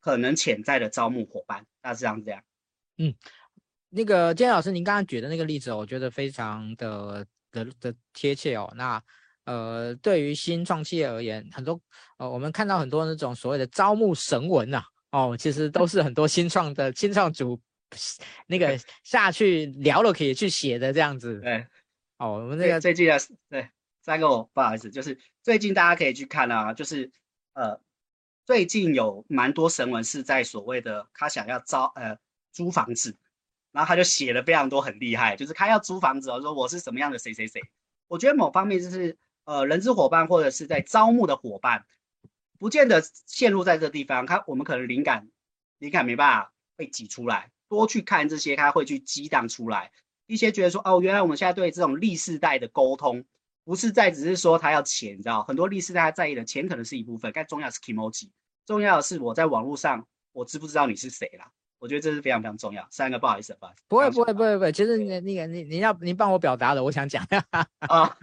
[0.00, 2.42] 可能潜在的招募伙伴，那是这样这样。
[2.96, 3.14] 嗯，
[3.90, 7.26] 那个建老师，您刚刚举的那个例子，我觉得非常的。
[7.52, 9.02] 的的贴切哦，那
[9.42, 11.80] 呃，对于新创企业而言，很多
[12.16, 17.60] 呃，我们看到很多那种所谓的招募神文呐、啊，哦，其实都是很多新创的新创主
[18.46, 21.40] 那个 下去聊了可以去写的这样子。
[21.40, 21.66] 对，
[22.18, 23.68] 哦，我们这个最近的对
[24.00, 27.10] 三个，我不好意思，就是最近大家可以去看啊，就是
[27.54, 27.80] 呃，
[28.46, 32.16] 最近有蛮多神文是在所谓的他想要招呃
[32.52, 33.16] 租房子。
[33.72, 37.62] 然后他就写了非常多很厉害，就是他要租房子哦，说我是什么样的谁谁谁。
[38.08, 41.84] 我觉得某方面就是呃，人资伙伴或者是在招募的伙伴，
[42.58, 44.26] 不见得陷入在这个地方。
[44.26, 45.28] 他我们可能灵感
[45.78, 49.92] 灵感没办法被挤出来，多去看这些，他会去激荡出来
[50.26, 53.24] 一些觉得说哦，原来我们现在对这种历世代的沟通，
[53.64, 58.30] 不是在只是说他要钱，你知道，很多历世代他在意的钱可能是一部分，但重要是 kimoji，
[58.66, 61.50] 重要的是我在网络上我知不知道你是谁啦。
[61.80, 62.86] 我觉得这是非常非常重要。
[62.90, 64.70] 三个不好意思，不好意思，不会不会不会不会。
[64.70, 67.26] 其实你那个你你要你帮我表达的，我想讲。
[67.50, 67.66] 啊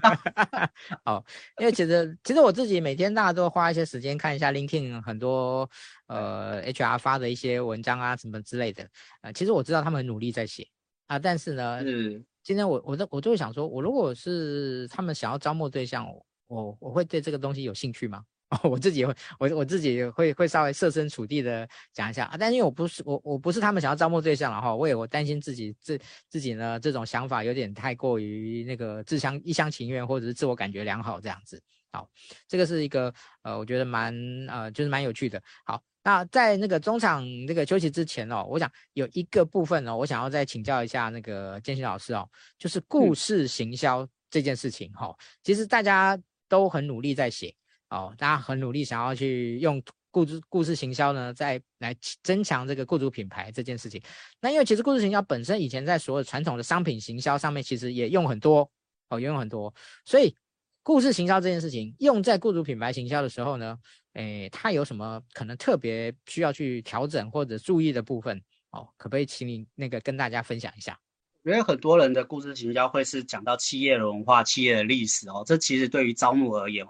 [1.03, 1.25] 好，
[1.59, 5.69] 因为其实其实我自己每天大家都花一些时间看一下 LinkedIn 很多
[6.05, 8.87] 呃 HR 发的一些文章啊什么之类的。
[9.21, 10.67] 呃，其实我知道他们很努力在写
[11.07, 16.07] 啊，但是呢，是今天我我都我就会想说，我如果是他们想要招募对象，
[16.47, 18.23] 我我会对这个东西有兴趣吗？
[18.51, 31.61] 哦，我自己会，我我自己会会稍微设身处地的讲一下啊，但因为我不是我我不是他们想要招募对象了哈，我也我担心自己自自己呢这种想法有点太过于那个自相一厢情愿或者是自我感觉良好这样子。
[31.91, 32.09] 好，
[32.47, 34.15] 这个是一个呃，我觉得蛮
[34.47, 35.41] 呃就是蛮有趣的。
[35.65, 42.25] 好，那在那个中场那个休息之前哦，我想有一个部分呢，我想要再请教一下那个建新老师哦，
[42.57, 47.53] 就是故事行销这件事情哈，嗯，其实大家都很努力在写。
[47.89, 54.01] 哦，大家很努力想要去用故事故事行销呢，再来增强这个雇主品牌这件事情。
[54.41, 58.69] 那因为其实故事行销本身以前在所有传统的商品行销上面，其实也用很多
[59.09, 59.73] 哦，也用很多。
[60.05, 60.35] 所以
[60.83, 63.77] 故事行销这件事情用在雇主品牌行销的时候呢，
[64.13, 68.41] 诶，它有什么可能特别需要去调整或者注意的部分？
[68.71, 70.99] 哦，可不可以请你那个跟大家分享一下？
[71.43, 76.85] 因为很多人的故事行销会是讲到企业的文化、企业的历史哦，这其实对于招募而言。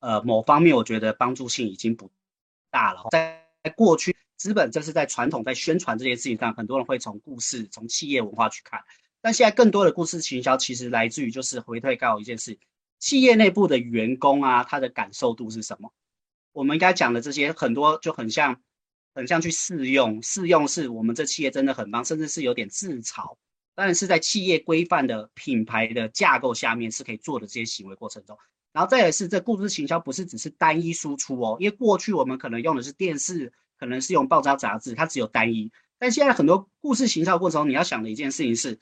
[0.00, 2.10] 呃，某方面我觉得帮助性已经不
[2.70, 3.06] 大了。
[3.10, 8.82] 在过去，资本这是在传统在宣传这件事情上，很多人会从故事、从企业文化去看。
[9.20, 12.58] 但现在更多的故事行销其实来自于就是回退告一件事：
[12.98, 15.92] 企业内部的员工啊，他的感受度是什么？
[16.52, 18.60] 我们应该讲的这些很多就很像，
[19.14, 20.22] 很像去试用。
[20.22, 23.36] 试用是我们这企业真的很棒，甚至是有点自嘲。
[23.74, 28.38] 当然是在企业规范的品牌的架构下面是可以做的这些行为过程中。
[28.72, 35.72] 然后再也是这故事行销不是只是单一输出哦，因为过去我们可能用的是电视，可能是用报章杂志，它只有单一。
[35.98, 38.78] 但现在很多故事行销过程中，你要想的一件事情是，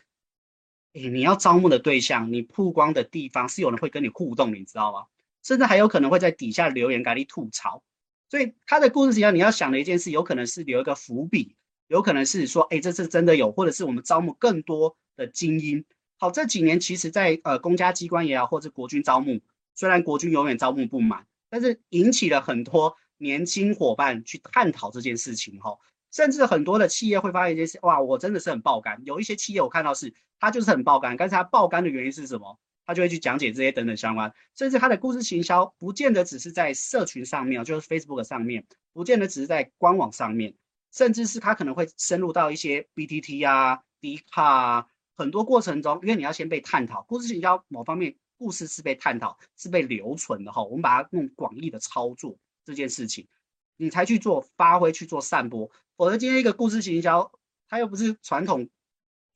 [0.92, 5.07] 诶，你要招募的对象，你曝光的地方是有人会跟你互动，你知道吗？
[5.42, 7.83] 甚至还有可能会在底下留言给你吐槽。
[8.29, 15.85] 所以他的故事行销，你要想的一件事，有可能是留一个伏笔，有可能是说，诶，这次真的有，或者是我们招募更多的精英。
[16.18, 19.40] 好，这几年其实在呃公家机关也好，或者国军招募。
[19.79, 25.79] 虽然国军永远招募不满，但是引起了很多年轻伙伴去探讨这件事情哈，
[26.11, 29.01] 甚至很多的企业会发现一件事，哇，我真的是很爆肝。
[29.05, 32.59] 有一些企业我看到是，他就是很爆肝，但是他爆肝的原因是什么？
[32.85, 40.55] 他就会去讲解这些等等相关，甚至他的故事行销不见得只是在社群上面，就是 Facebook 上面，不见得只是在官网上面，
[40.93, 48.17] 甚至是他可能会深入到一些 BTT 啊、D 卡啊，很多过程中，因为你要先被探讨，故事行销某方面。
[48.38, 50.62] 故事是被探讨、是被留存的哈。
[50.62, 53.27] 我们把它用广义的操作这件事情，
[53.77, 55.70] 你才去做发挥、去做散播。
[55.96, 57.33] 否则今天一个故事行销，
[57.68, 58.68] 它又不是传统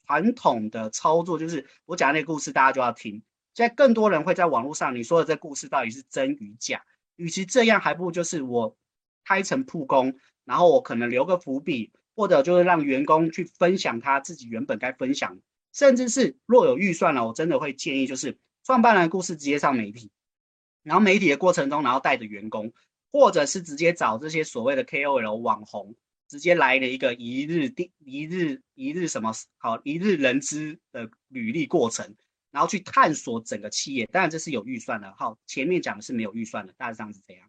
[0.06, 3.22] 传统的操作，就是我讲那个故事，大家就要听。
[3.54, 6.82] 现在更多人会在网络上，你说的这故事到底是真与假？
[7.16, 8.76] 与其这样，还不如就是我
[9.24, 15.38] 开诚布公，然后我可能留个伏笔，或者就是让员工去分享他自己原本该分享，
[15.72, 20.10] 甚至是若有预算了，我真的会建议就是创办人的故事直接上媒体，
[20.82, 22.72] 然后媒体的过程中，然后带着员工，
[23.10, 25.94] 或者是直接找这些所谓的 KOL 网红，
[26.28, 32.14] 直接来了一个一日定一日一日什么好一日人知的履历过程。
[32.50, 35.10] 然后去探索整个企业，当然这是有预算的。
[35.14, 37.48] 好，前面讲的是没有预算的，大致上是这样。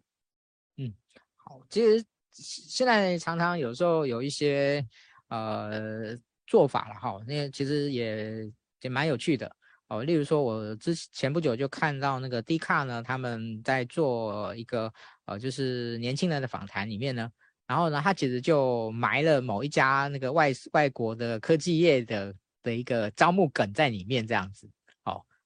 [0.78, 0.94] 嗯，
[1.36, 4.82] 好，其实现在常常有时候有一些
[5.28, 8.50] 呃做法了哈，那其实也
[8.80, 9.54] 也蛮有趣的
[9.96, 10.04] 哦。
[10.04, 14.92] 例如说，我之前不久就看到那个 D 卡呢，他们在做一个
[15.26, 17.30] 呃，就是年轻人的访谈里面呢，
[17.66, 24.68] 然后呢，他其实就埋了某一家那个外外国的科技业的的一个招募梗在里面，这样子。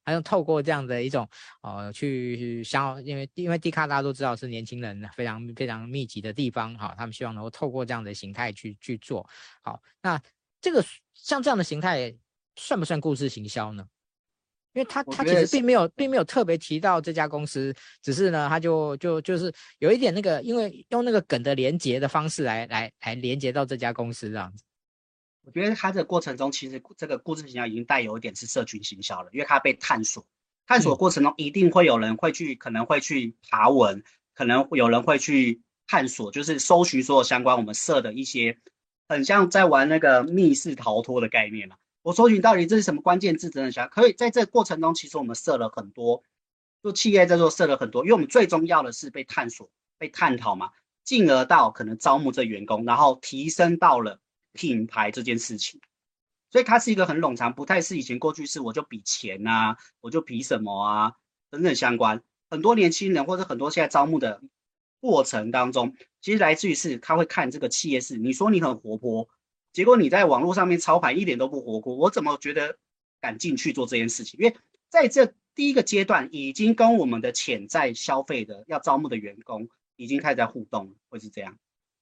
[0.05, 1.29] 还用透过这样的一种，
[1.61, 9.29] 呃，去消，因为因为 D 卡大家都知道是年轻人非常非常密集的地方，哈，他们希望能够透过这样的形态去去做
[9.61, 9.83] 好。
[10.01, 10.19] 那
[10.63, 10.83] 这个
[11.13, 12.17] 像这样的形态
[12.57, 13.87] 算不算故事行销呢？
[14.79, 24.63] 因为他他其实并没有并没有特别提到这家公司，只是呢，他就就就是有一点那个，因为用那个梗的连接的方式来来来连接到这家公司这样子。
[25.43, 30.25] 我觉得他这个过程中，其实这个故事行销已经带有一点是社群行销了，因为他被探索，
[30.65, 38.57] 探索过程中一定会有人会去，可能会去爬文，可能会有人会去探索，就是搜寻所有相关我们设的一些，
[39.09, 41.75] 很像在玩那个密室逃脱的概念嘛。
[42.09, 46.23] 我搜寻到底这是什么关键字，真的想可以在这个过程中，其实我们设了很多，
[46.83, 49.69] 就企业在做设了很多，因为我们最重要的是被探索、
[49.99, 50.71] 被探讨嘛，
[51.05, 54.19] 进而到可能招募这员工，然后提升到了。
[54.55, 55.81] 品牌这件事情，
[56.51, 61.13] 所以它是一个很冗长，不太是以前过去式，我就比钱啊，我就比什么啊
[61.49, 62.25] 等等相关。
[62.51, 64.43] 很多年轻人或者很多现在招募的
[65.01, 69.29] 过程当中，其实来自于是他会看这个企业是，你说你很活泼，
[69.73, 72.77] 结果你在网络上面操盘一点都不活泼，我怎么觉得
[73.21, 74.39] 敢进去做这件事情？
[74.41, 74.57] 因为
[74.89, 81.57] 在这第一个阶段，已经跟我们的潜在消费的要招募的员工已经开始在互动了，会是这样。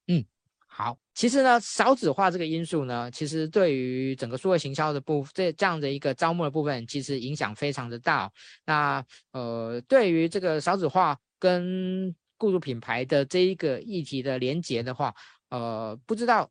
[0.07, 0.25] 嗯。
[0.69, 8.31] 好，其实呢，少子化这个因素呢，其实对于整个数位行销的部这这样的一个招募的部分，其实影响非常的大。
[8.63, 15.15] 那呃，对于这个少子化跟雇主品牌的这一个议题的连结的话，
[15.49, 16.47] 呃，不知道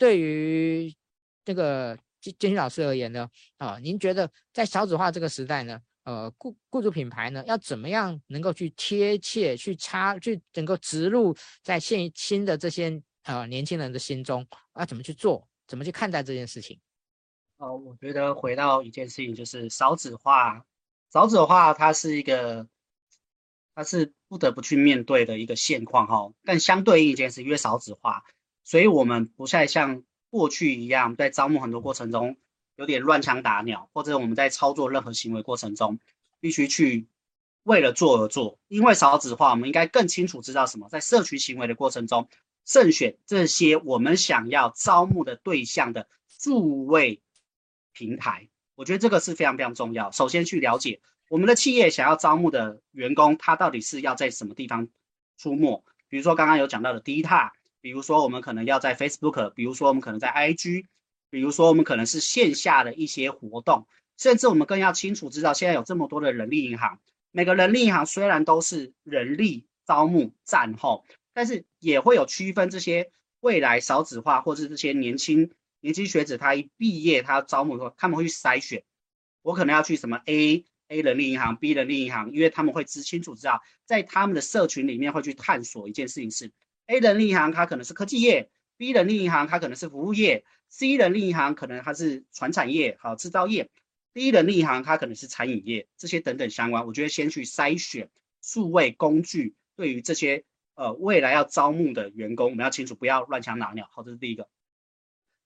[0.00, 0.96] 对于
[1.44, 13.02] 这个建建勋老师而言呢，啊、您觉得在少子化这个时代呢，呃，雇雇主品牌呢，要怎么样能够去贴切去插去能够植入在现新的这些。
[13.24, 14.44] 呃，年轻人的心中
[14.76, 16.80] 要怎么去做，怎么去看待这件事情？
[17.58, 20.64] 哦，我觉得回到一件事情，就是少子化，
[21.12, 22.66] 少子化它是一个，
[23.74, 26.32] 它是不得不去面对的一个现况哈。
[26.44, 28.24] 但相对应一件事，因为少子化，
[28.70, 32.36] 所以我们不再像过去一样，在招募很多过程中
[32.76, 35.98] 有点乱枪打鸟，或者我们在操作任何行为过程中，
[36.38, 37.08] 必须去
[37.64, 38.60] 为了做而做。
[38.68, 42.28] 因为少子化，我们应该更清楚知道什么，在社区行为的过程中。
[42.64, 47.20] 慎选这些我们想要招募的对象的数位
[47.92, 50.12] 平台，我觉得这个是非常非常重要。
[50.12, 54.86] 首先去了解我们的企业想要招募的员工，他到底是要在什么地方
[55.38, 55.82] 出没。
[56.08, 60.84] 比如说刚刚有讲到的 Dcard，比如说我们可能要在 Facebook，比如说我们可能在 IG，
[61.30, 71.04] 比如说我们可能是线下的一些活动，甚至我们更要清楚知道，现在有这么多的人力银行，每个人力银行虽然都是人力招募战后。
[71.32, 78.82] 但是也会有区分这些未来少子化，或是这些年轻年轻学子，他一毕业，他招募的时候，他们会去筛选，
[79.40, 86.50] 我可能要去什么 A A 人力银行，B 人力银行，因为他们会知清楚知道，在他们的社群里面会去探索一件事情是
[86.90, 93.70] A 人力银行，它可能是科技业；B 人力银行，它可能是服务业；C 人力银行可能它是传产业，好制造业
[94.12, 98.10] ；D 人力银行它可能是餐饮业，这些等等相关，我觉得先去筛选
[98.42, 100.44] 数位工具对于这些。
[100.76, 103.86] 呃，未来要招募的员工，我们要清楚，不要乱枪打鸟。
[103.92, 104.48] 好，这是第一个。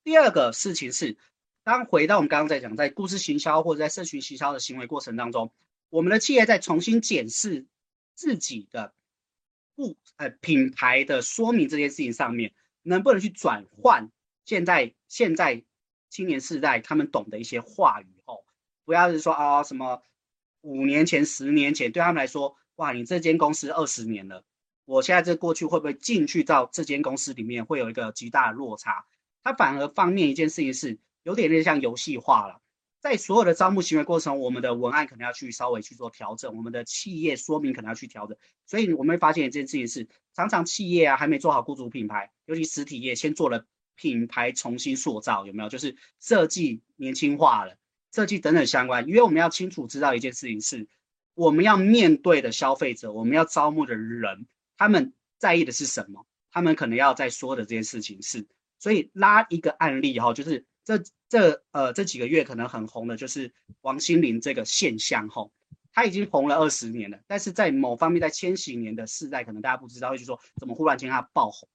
[0.05, 1.17] 第二个事情是，
[1.65, 5.53] 当回到我们刚刚在讲，在故事行销或者在社群行销的行为过程当中，
[5.89, 7.67] 我们的企业在重新检视
[8.15, 8.95] 自己的
[9.75, 12.53] 不呃品牌的说明这件事情上面，
[12.83, 14.11] 能不能去转换
[14.45, 15.65] 现在现在
[16.11, 18.45] 青年世代他们懂的一些话语哦，
[18.85, 20.03] 不要是说啊什么。
[20.67, 24.47] 五年前、十年前，对他们来说，哇，你这间公司二十年了，
[24.87, 29.05] 我现在这过去会不会进去到这间公司里面会有一个极大的落差？
[29.43, 32.63] 他反而方面一件事情是有点点像游戏化了。
[33.05, 38.35] 在所有的招募行为过程，我们的文案可能要去稍微去做调整，我们的企业说明可能要去调整。
[38.65, 45.69] 所以我们会发现一件事情是，常常企业啊还没做好雇主品牌，尤其实体业先做了品牌重新塑造，有没有？
[45.69, 47.77] 就是设计年轻化了。
[48.11, 50.89] 设计等等相关，因为我们要清楚知道一件事情是，
[51.35, 54.47] 我们要面对的消费者，我们要招募的人，
[54.79, 56.25] 他们在意的是什么？
[56.51, 58.47] 他们可能要在说的这件事情是，
[58.79, 61.03] 所以拉一个案例哈，就是这
[61.35, 65.49] 这呃这几个月可能很红的，就是王心凌这个现象哈，
[65.93, 71.69] 她已经红了二十年了，但是在某方面，在千禧年的世代，可能大家不知道，会去说怎么忽然间她爆红？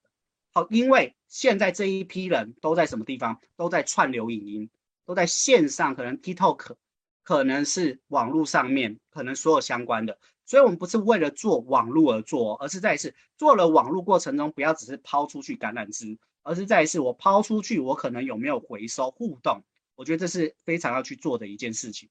[0.54, 3.42] 好，因为现在这一批人都在什么地方？
[3.58, 4.70] 都在串流影音。
[5.06, 6.76] 都在线上，可能 TikTok，
[7.24, 19.64] 可能是网络上面，可能所有相关的，所以我们不是为了做网络而做，而是在是做了网络过程中，不要只是抛出去橄榄枝，而是在于是我抛出去，我可能有没有回收互动，
[19.96, 22.10] 我觉得这是非常要去做的一件事情。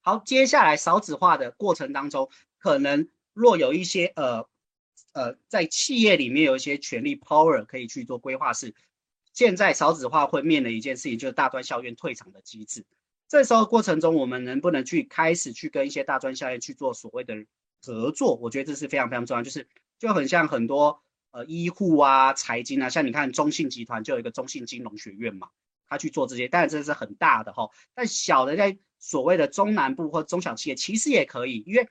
[0.00, 2.28] 好，接下来少子化的过程当中，
[2.58, 4.48] 可能若有一些呃
[5.12, 8.74] 呃，在企业里面有一些权力 power 可以去做规划是。
[9.34, 12.84] 现在少子化会面临一件事情，就是大专校院退场的机制。
[13.28, 17.34] 这时候过程中，我们能不能去开始去跟一些大专校院去做所谓的
[17.80, 18.34] 合作？
[18.34, 19.42] 我觉得这是非常非常重要。
[19.42, 19.66] 就是
[19.98, 21.02] 就很像很多
[21.32, 25.48] 呃医护啊、财经啊，像你看中信集团就有一个中信金融学院嘛，
[25.88, 27.68] 他去做这些，当然这是很大的哈。
[27.94, 31.88] 但小的在所谓的中南部或中小企业，其实也可以，因为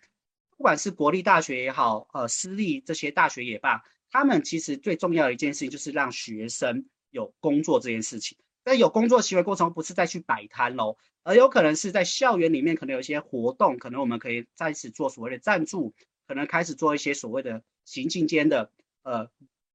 [0.55, 6.85] 不管是国立大学也好，呃私立这些大学也罢，他们其实最重要的一件事情就是让学生。
[7.13, 15.93] 有工作这件事情，但有工作行为过程不是再去摆摊喽，而有可能是在校园里面可能有一些活动，可能我们可以开始做所谓的赞助，
[16.25, 18.71] 可能开始做一些所谓的行进间的
[19.03, 19.29] 呃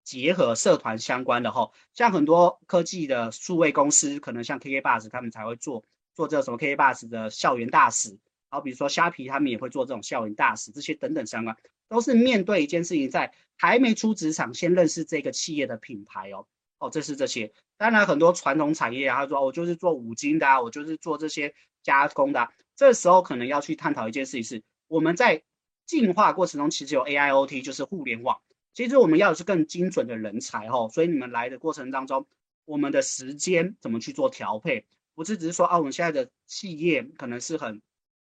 [0.05, 8.19] 结合社团相关的哈，像很多科技的数位公司，可能像 KK Bus 他们才会做做这什么 KK Bus 的校园大使，
[8.49, 11.57] 好，比如说虾皮他们也会做这种校园大使，这些等等相关，
[11.89, 16.47] 都是面对一件事情，在还没出职场先认识这个企业的品牌哦。
[16.79, 17.53] 哦，这是这些。
[17.79, 22.51] 当然，很多传统产业啊，他说我就是做五金的啊，我就是做这些加工的。
[22.77, 25.43] 这时候可能要去探讨一件事情是，我们在
[25.87, 28.39] 进化过程中其实有 AIoT，就是互联网。
[28.77, 30.91] 其实我们要的是更精准的人才哦。
[30.93, 32.27] 所以你们来的过程当中，
[32.67, 34.85] 我们的时间怎么去做调配？
[35.15, 37.81] 不是只是说啊，我们现在的企业可能是很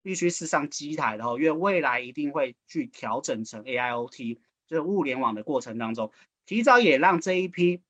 [0.02, 6.14] 必须是上机台的哦，因为未来一定会去调整成 AIoT，就是物联网的过程当中，
[6.46, 7.84] 提早也让这一批。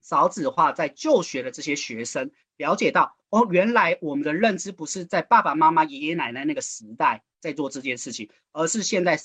[0.00, 9.20] 少子化在就学的这些学生了解到，哦，原来我们的认知不是在爸爸妈妈、爷爷奶奶那个时代在做这件事情，而是现在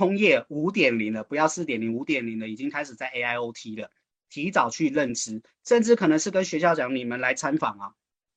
[0.00, 3.90] 工业五点零了，不要四点零，五点零了，已经开始在 AIoT 了，
[4.30, 7.92] 提早去认知，甚至可能是跟学校讲，你们来参访啊，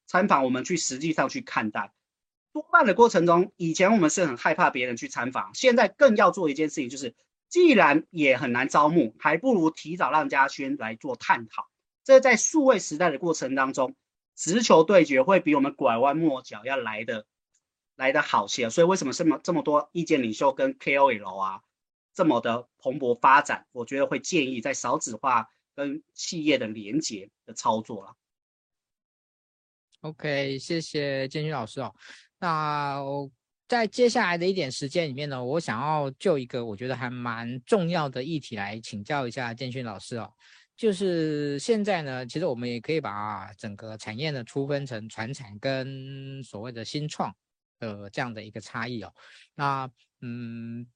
[0.05, 1.93] 参访我们去实际上去看待。
[2.51, 7.15] 多半的过程中，以前我们是很害怕别人去参访，现在更要做一件事情，就是。
[7.49, 11.69] 既然也很难招募，还不如提早让嘉轩来做探讨。
[12.03, 13.95] 这在数位时代的过程当中，
[14.35, 17.27] 直球对决会比我们拐弯抹角要来的
[17.95, 18.69] 来的好些。
[18.69, 21.61] 所以为什么这么这么多意见领袖跟 KOL 啊
[22.13, 23.65] 这么的蓬勃发展？
[23.71, 28.15] 我觉得会建议在少子化跟企业的连接的操作了。
[30.01, 31.93] OK，谢谢建勋老师哦。
[32.39, 33.01] 那。
[33.65, 40.31] 在接下来的一点时间里面呢，我想要就一个我觉得还蛮重要的议题来请教一下建勋老师哦，
[40.75, 47.33] 就是现在呢，其实我们也可以把整个产业呢粗分成传产跟所谓的新创
[47.83, 49.13] 的这样的一个差异哦。
[49.55, 49.89] 那
[50.21, 50.87] 嗯，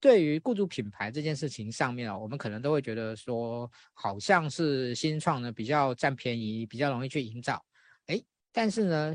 [0.00, 7.64] 对于雇主品牌这件事情上面哦，我们可能都会觉得说，好像是新创呢比较占便宜，比较容易去营造。
[8.06, 8.22] 哎
[8.52, 9.14] 但是呢，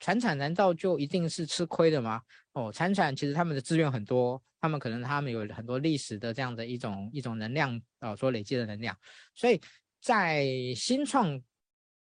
[0.00, 2.20] 传产难道就一定是吃亏的吗？
[2.54, 8.96] 哦，传产其实他们的资源很多，他们可能他们有很多历史的这样的一种一种能量啊，所累积的能量。
[9.32, 9.60] 所以
[10.00, 11.40] 在新创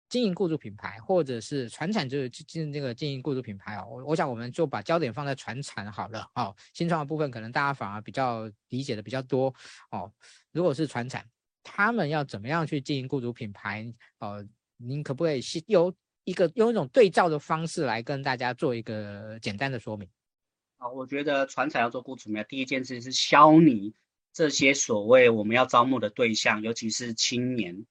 [0.09, 6.55] 经营雇主品牌，或者是传产就是经这个经营雇主品牌哦，我我想我们就把焦点放在传产好了哦。
[6.73, 9.55] 新创的部分可能大家反而比较理解的比较多
[9.91, 10.13] 哦。
[10.53, 11.25] 如果是传产，
[11.63, 13.93] 他们要怎么样去经营雇主品牌？
[14.19, 14.47] 哦，
[14.77, 15.95] 您可不可以有？
[16.27, 20.09] 一个用一种对照的方式来跟大家做一个简单的说明。
[20.79, 23.93] 好，我觉得传产要做雇主品牌，第一件事是消弭
[24.33, 27.85] 这些所谓我们要招募的对象，尤其是青年。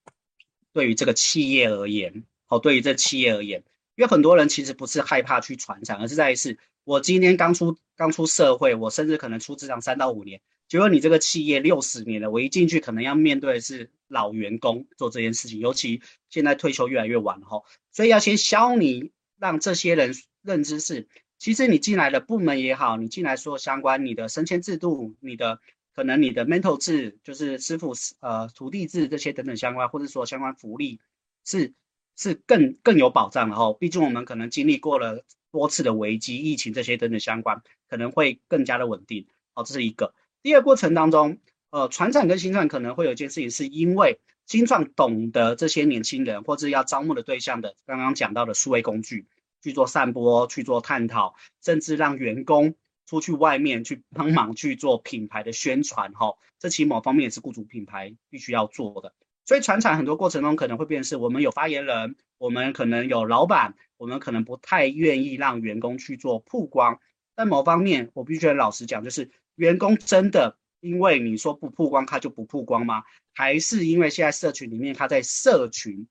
[0.73, 3.63] 对于这个企业而言，哦，对于这企业而言，
[3.95, 17.61] 因为很多人其实不是害怕去传产，而是在于是我今天刚出刚出社会，我甚至可能出职场三到五年，结果你这个企业六十年了，我一进去可能要面对的是老员工做这件事情，尤其现在退休越来越晚哈，
[17.91, 21.07] 所以要先消弭，让这些人认知是，
[21.37, 25.59] 其实你进来的部门也好，你进来说相关你的升迁制度，你的
[25.95, 30.99] 可能你的 mental 制，就是师傅呃徒弟制这些等等相关，或者说相关福利
[31.45, 31.73] 是
[32.15, 35.23] 是更更有保障的哈，毕竟我们可能经历过了。
[35.53, 39.27] 多次的危机、疫情这些等等相关，可能会更加的稳定。
[39.53, 40.15] 好，这是一个。
[40.41, 41.37] 第二过程当中，
[41.69, 49.27] 呃，船产跟新创可能会有一件事情，是因为新创懂得这些年轻人或者要招募的对象的，刚刚讲到的数位工具
[49.61, 52.73] 去做散播、去做探讨，甚至让员工
[53.05, 56.11] 出去外面去帮忙去做品牌的宣传。
[56.13, 59.13] 哈，这其某方面也是雇主品牌必须要做的。
[59.45, 66.99] 所以传产很多过程中可能会变成是我们有发言人，我们可能有老板，我们可能不太愿意让员工去做曝光。
[67.35, 73.03] 但某方面，我必须老实讲，就是员工真的因为你说不曝光，他就不曝光吗？
[73.33, 76.07] 还是因为现在社群里面他在社群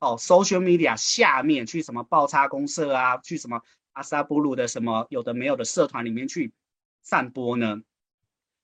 [0.00, 3.60] 哦，social media 下面去什么爆叉公社啊，去什么
[3.94, 6.52] 阿萨布鲁的什么有的没有的社团里面去
[7.00, 7.82] 散播呢？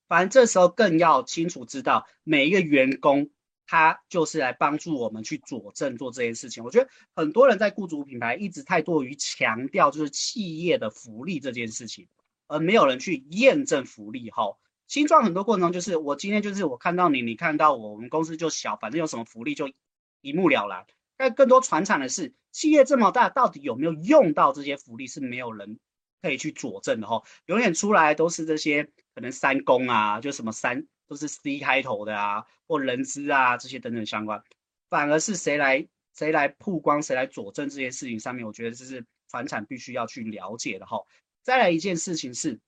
[0.07, 3.31] 反正这时候更要清楚知道每一个员工。
[3.67, 6.61] 他就是来帮助我们去佐证做这件事情。
[6.61, 12.09] 我觉得很多人在雇主品牌一直太过于强调就是企业的福利这件事情，
[12.47, 14.29] 而没有人去验证福利。
[14.29, 14.57] 哈，
[14.87, 19.71] 新创很多过程中就是我今天就是我看到你，你看到我，我们公司就小，反正有什么福利就
[20.19, 20.85] 一目了然。
[21.21, 25.79] 但更多传产的是，企业这么大，到底有没有用到这些福利是没有人
[26.21, 27.07] 可以去佐证的。
[27.07, 30.87] 哈，永远出来都是这些可能三公啊，就什么三。
[31.07, 34.41] 都是 C 开头的啊，或人资啊这些等等相关，
[34.89, 41.01] 反而是谁来谁来曝光，谁来佐证这件事情上面，我觉得这是传产必须要去了解的哈。
[41.43, 42.61] 再来一件事情是，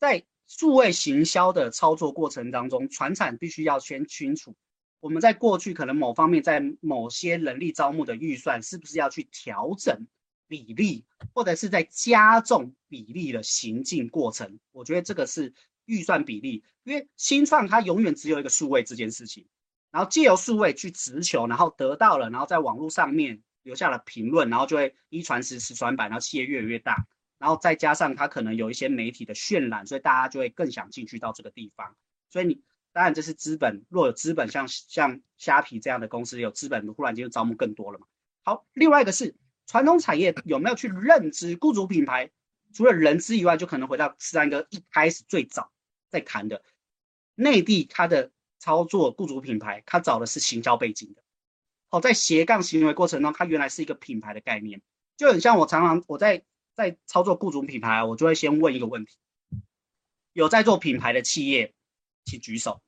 [0.00, 4.56] 在数位行销的操作过程当中，传产必须要先清楚，
[5.00, 10.06] 我们在过去可能某方面在某些人力招募的预算，是不是要去调整
[10.48, 14.58] 比例，或者是在加重比例的行进过程？
[14.72, 15.54] 我觉得这个是。
[15.88, 19.46] 预算比例，因为新创它永远只有一个数位这件事情，
[19.92, 27.06] 然后借由数位去直球，然后得到了，然后在网络上面留下了评论，然后就会一传十，十传百，然后企业越来越大，
[27.38, 31.94] 然后再加上它可能有一些媒体的渲染，所以大家就会更想进去到这个地方。
[32.30, 32.60] 所以你
[32.96, 38.06] 当然这是资本，若有资本像像虾皮这样的公司有资本，忽然间就招募更多了嘛。
[38.42, 39.36] 好，另外一个是
[39.66, 42.30] 传统产业有没有去认知雇主品牌？
[42.72, 45.70] 除了人资以外，就可能回到十三个一开始最早。
[46.08, 46.62] 在谈的
[47.34, 51.22] 内地，他的操作雇主品牌，他找的是行销背景的。
[51.90, 54.80] 好，在斜杠行为过程中，他原来是一个品牌的概念，
[55.18, 59.18] 就很像我常常我在在操作雇主品牌，我就会先问一个问题：
[60.32, 61.74] 有在做品牌的企业，
[62.24, 62.80] 请举手。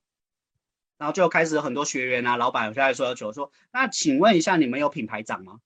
[0.98, 5.60] 然后就开始很多学员啊、老板有在说要求说，那请问一下，你们有品牌长吗？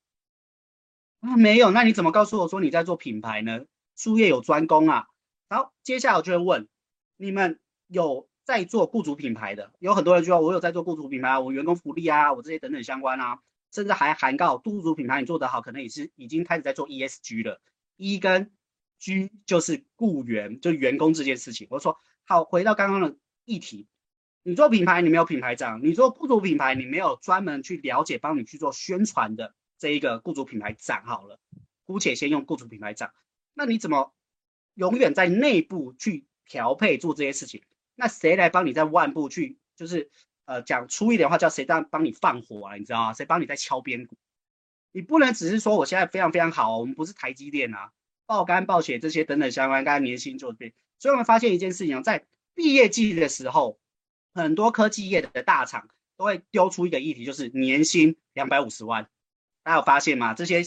[1.21, 1.71] 啊，没有。
[1.71, 3.65] 那你怎么告诉我说你在做品牌呢？
[3.97, 5.09] 术业有专攻啊。
[5.49, 6.69] 然后，接下来我就会问。
[7.19, 13.39] 你们有在做雇主品牌的，有很多人就说我有在做雇主品牌啊，我员工福利啊，我这些等等相关啊，
[13.71, 17.61] 甚至还涵盖雇主品牌你做得好，可能也是已经开始在做 ESG 了。
[17.97, 18.51] E 跟
[18.99, 21.69] G 就是雇员，就员工这件事情。
[21.71, 23.87] 我说好，回到刚刚的议题，
[24.43, 31.39] 你做品牌你没有品牌长，你做雇主品牌你没有专门去了解帮你去做宣传的这一个雇主品牌长好了，
[31.85, 33.13] 姑且先用雇主品牌长，
[33.55, 34.13] 那你怎么
[34.75, 36.27] 永远在内部去？
[36.45, 37.63] 调配做这些事情，
[37.95, 39.57] 那谁来帮你在外部去？
[39.75, 40.11] 就是
[40.45, 42.75] 呃讲粗一点的话，叫谁当帮你放火啊？
[42.75, 43.15] 你知道吗？
[43.15, 44.17] 谁帮你在敲边鼓？
[44.91, 47.93] 你不能只是说我现在非常非常好，我们不是台积电啊，
[48.27, 50.75] 爆肝爆血这些等等相关，刚刚年薪就变。
[50.99, 53.79] 所以我们发现一件事情，在毕业季的时候，
[54.35, 59.09] 很多科技业的大厂都会丢出一个议题，就是年薪两百五十万。
[59.63, 60.35] 大家有发现吗？
[60.35, 60.63] 这些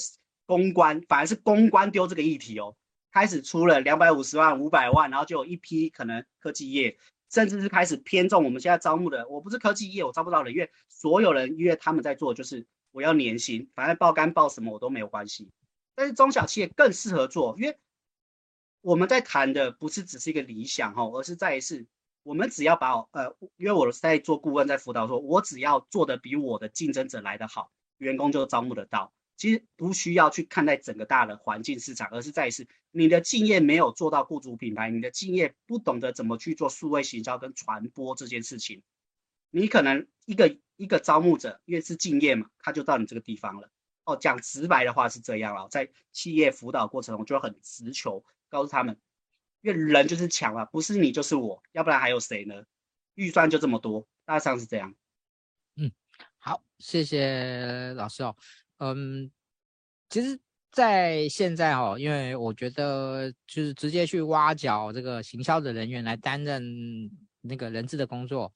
[0.45, 2.75] 公关反而是公关丢这个议题哦。
[3.11, 6.97] 开始出了两百五十万、五百万，然后就有一批可能科技业，
[7.29, 9.25] 甚至是开始偏重我们现在招募的。
[9.29, 15.49] 我不是科技业，我招不到人，因为所有人因为他们在做，就是我要年薪，反正爆肝爆什么我都没有关系。
[15.95, 17.77] 但是中小企业更适合做，因为
[18.81, 21.87] 我们在谈的不是只是一个理想哈，而是在于是，
[22.25, 29.13] 我们只要把呃，因为我在做顾问，在辅导说，我只要做的比我的竞争者来得好，员工就招募得到。
[29.37, 38.81] 其实不需要去看待整个大的环境市场，而是在于是你的敬业没有做到雇主品牌，你的敬业不懂得怎么去做数位行销跟传播这件事情，
[39.51, 43.69] 你可能一个一个招募者越是敬业嘛，他就到你这个地方了。
[44.03, 48.99] 哦，讲直白的话是这样啊，在企业辅导过程中就很直球，告诉他们，
[49.65, 52.53] 因为人就是强啊，不是你就是我，要不然还有谁呢？
[53.15, 54.93] 预算就这么多，大致上是这样。
[55.75, 55.91] 嗯，
[56.37, 58.35] 好，谢谢老师哦。
[58.77, 59.31] 嗯，
[60.07, 60.39] 其实，
[60.71, 67.09] 在现在哦，因为我觉得就是直接去挖角这个行销的人员来担任
[67.41, 68.53] 那个人质的工作，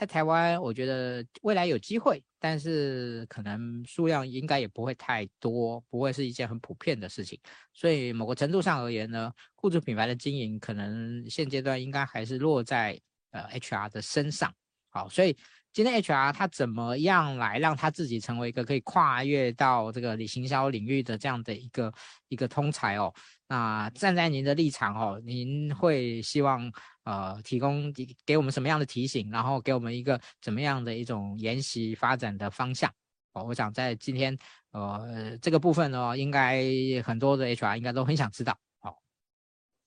[0.00, 7.38] 在台湾，我觉得未来有机会，但是可能数量应该也不会太多，不会是一件很普遍的事情。
[7.74, 12.98] 所以某个程度上而言呢，雇主品牌的经营可能现阶段应该还是落在
[13.32, 14.50] 呃 HR 的身上。
[14.88, 15.36] 好，所以。
[15.72, 21.94] 今天 HR 他怎么样来让他自己成为一个可以跨越到这个行销领域的这样的一个
[22.26, 23.14] 一个通才哦？
[23.50, 26.72] 那站在您的立场哦，您会希望
[27.02, 32.88] 呃提供给给我们什么样的提醒，然后给我们一个怎么样的一种研习发展的方向
[33.32, 33.42] 哦？
[33.42, 34.38] 我想在今天
[34.70, 36.62] 呃这个部分呢，应该
[37.04, 38.56] 很多的 HR 应该都很想知道。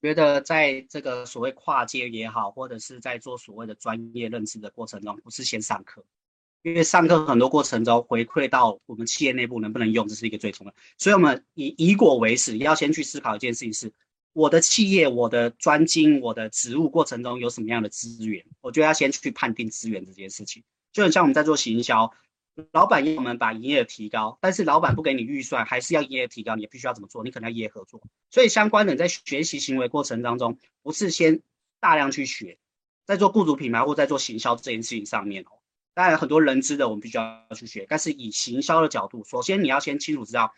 [0.02, 6.04] 觉得在这个所谓跨界也好，或者是在做所谓的专业认知的过程中，不是先上课，
[6.64, 10.78] 因为上课很多过程中回馈到我们企业内部能不能用，这是一个最重要的。
[10.98, 13.92] 所以，我们以以果为始，要先去思考一件事情是：
[14.32, 18.46] 我的企业、我的专精、我的职务过程中有什么样的资源？
[18.62, 22.12] 我觉得要先去判定资源这件事情，就很像我们在做行销。
[22.72, 27.24] 老板要我们把营业额提高，但是老板不给你预算，还是要营业额提高，你必须要怎么做？
[27.24, 28.00] 你可能要营业合作。
[28.30, 31.42] 所以相关的在学习行为过程当中，不是先
[31.80, 32.60] 大量去学，
[33.06, 35.63] 在做雇主品牌或在做行销这件事情上面哦。
[35.94, 40.54] 当然很多人资的我们必须要去学，但是以行销的角度，首先你要先清楚知道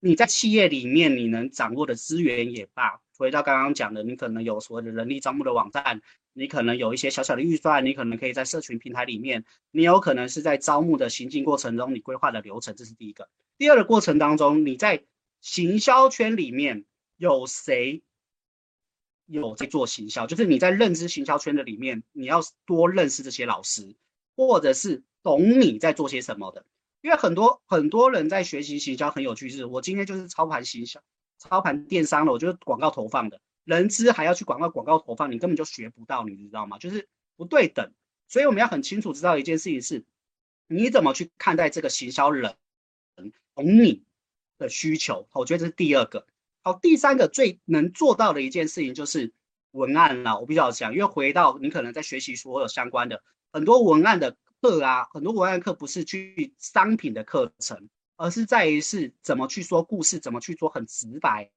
[0.00, 3.00] 你在企业里面你能掌握的资源也罢。
[3.18, 6.00] 回到刚刚讲的，你可能有所谓的人力招募的网站，
[6.32, 13.28] 你可能有一些小小的预算，你可能可以在社群平台里面，你有可能是在招募的行进过程中，你规划的流程，这是第一个。
[13.58, 15.04] 第二个过程当中，你在
[15.42, 16.86] 行销圈里面
[17.18, 18.02] 有谁
[19.26, 20.26] 有在做行销？
[20.26, 23.94] 就是你在认知行销圈的里面，你要多认识这些老师，
[24.48, 26.64] 或者是懂你在做些什么的。
[27.02, 30.98] 因为很多很多人在学习行销很有趣，是我今天就是操盘行销。
[31.36, 36.78] 操盘电商的，我就是广告投放的，人资还要去广告广告投放，你根本就学不到，你知道吗？
[36.78, 37.92] 就是不对等，
[38.28, 40.04] 所以我们要很清楚知道一件事情是，
[40.68, 42.56] 你怎么去看待这个行销人
[43.54, 44.04] 懂你
[44.56, 45.28] 的需求？
[45.32, 46.26] 我觉得这是第二个。
[46.62, 49.32] 好，第三个最能做到的一件事情就是
[49.70, 50.38] 文案啦。
[50.38, 53.22] 我比较想，因为回到你可能在学习所有相关的
[53.52, 57.88] 很多文案的课啊，很多文案课不是去商品的课程。
[58.22, 61.50] 而是在于是怎么去说故事，怎么去做很直白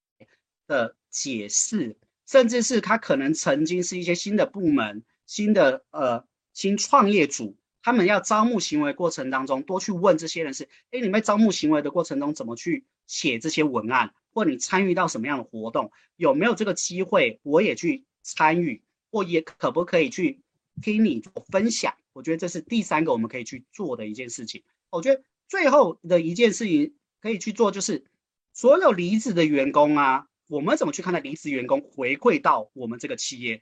[0.65, 18.81] 的解释，甚至是他可能曾经是一些新的部门、新的呃新创业组，他们要招募行为过程当中，多去问这些人是：哎，你们招募行为的过程中怎么去写这些文案，或你参与到什么样的活动，有没有这个机会我也去参与，
[19.11, 20.39] 或也可不可以去
[20.81, 21.93] 听你做分享？
[22.13, 24.63] 我觉得这是第三个我们可以去做的一件事情。
[24.89, 25.23] 我觉得。
[25.49, 28.05] 最后的一件事情可以去做，就是
[28.53, 33.61] 所有离职的员工啊，我们怎么去看待离职员工回馈到我们这个企业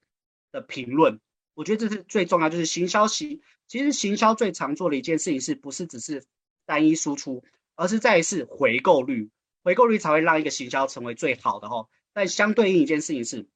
[0.53, 1.19] 的评论？
[1.53, 6.23] 我觉得这是最重要，就是行销行，其实行销最常做的一件事情，是不是只是
[6.65, 7.43] 单一输出，
[7.75, 9.29] 而是在于是回购率，
[9.63, 11.89] 回购率才会让一个行销成为最好的哈。
[12.13, 13.47] 但相对应一件事情是，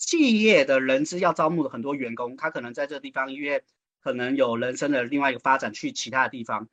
[0.00, 3.62] 企业的人资要招募的很多员工，他可能在这地方，因为
[4.02, 6.68] 可能有人生的另外一个发展，去其他的地方。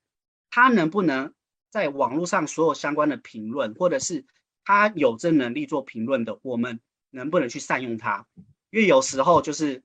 [0.50, 1.34] 他能不能
[1.70, 4.26] 在网络上所有相关的评论，或者是
[4.64, 8.26] 他有这能力做评论的，我们能不能去善用他？
[8.72, 9.84] 因为有时候就是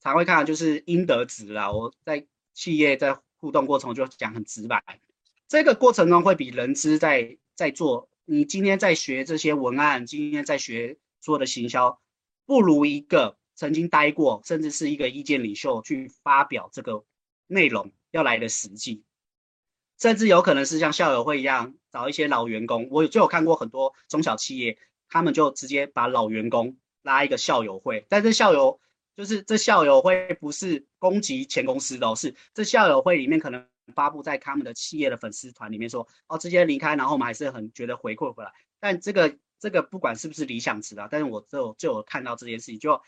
[0.00, 1.72] 常会看到就是应得值啦。
[1.72, 4.82] 我在企业在互动过程就讲很直白，
[5.48, 8.10] 这个过程中会比人资在在做。
[8.26, 12.00] 你今天在学这些文案，今天在学做的行销，
[12.46, 17.04] 不如一个曾经待过，甚至是一个意见领袖去发表这个
[17.46, 19.02] 内容要来的实际。
[19.98, 22.86] 甚至有可能是像校友会一样，找一些老员工。
[22.90, 24.78] 我就有看过很多中小企业，
[25.08, 28.04] 他们就直接把老员工拉一个校友会。
[28.08, 28.78] 但是校友
[29.16, 38.52] 就是这校友会不是攻击前公司的，是这校友会里面可能发布在他们的企业的粉丝团里面说，哦，直接离开，然后我们还是很觉得回馈回来。
[38.78, 43.00] 但这个这个不管是不是理想值啊，但是我就就有看到这件事情，就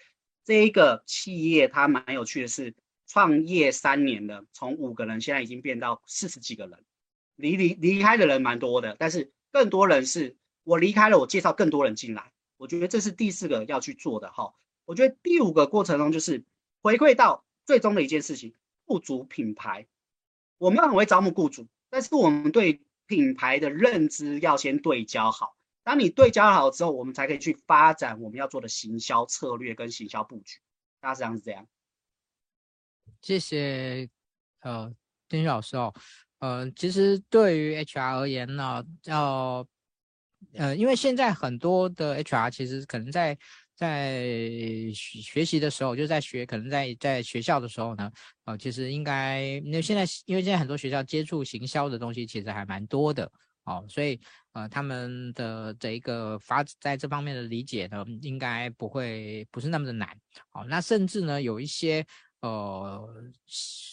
[0.45, 2.75] 这一个企业它蛮有趣的是。
[3.11, 6.85] 创业三年了，从五个人现在已经变到四十几个人，
[7.37, 14.53] 离离离开的人蛮多的，但是更多人是我离开了，我介绍更多人进来，我觉得这是第四个要去做的哈。
[14.85, 16.45] 我觉得第五个过程中就是
[16.83, 18.53] 回馈到最终的一件事情，
[18.85, 19.87] 雇主品牌，
[20.59, 25.57] 我们很会招募雇主，但是我们对品牌的认知要先对焦好。
[25.89, 30.59] 当你对焦好之后，我们才可以去发展我们要做的行销策略跟行销布局。
[31.01, 31.66] 大致上是这样。
[33.22, 34.07] 谢谢，
[34.61, 34.93] 呃，
[35.30, 35.91] 建勋老师哦。
[36.41, 39.66] 呃，其实对于 HR 而言呢，要
[40.53, 43.39] 呃，因为现在很多的 HR 其实可能在
[43.74, 44.26] 在
[44.95, 48.12] 学习的时候，就在学，可能在在学校的时候呢，
[48.45, 53.32] 呃，其实应该，因为现在因为现在很多学校接触行销的东西其实还蛮多的，
[53.64, 54.20] 哦，所以
[54.59, 60.09] 呃，他们的这一个发在这方面的理解呢，应该不会不是那么的难，
[60.49, 62.05] 好，哦，那甚至呢，有一些
[62.41, 63.09] 呃，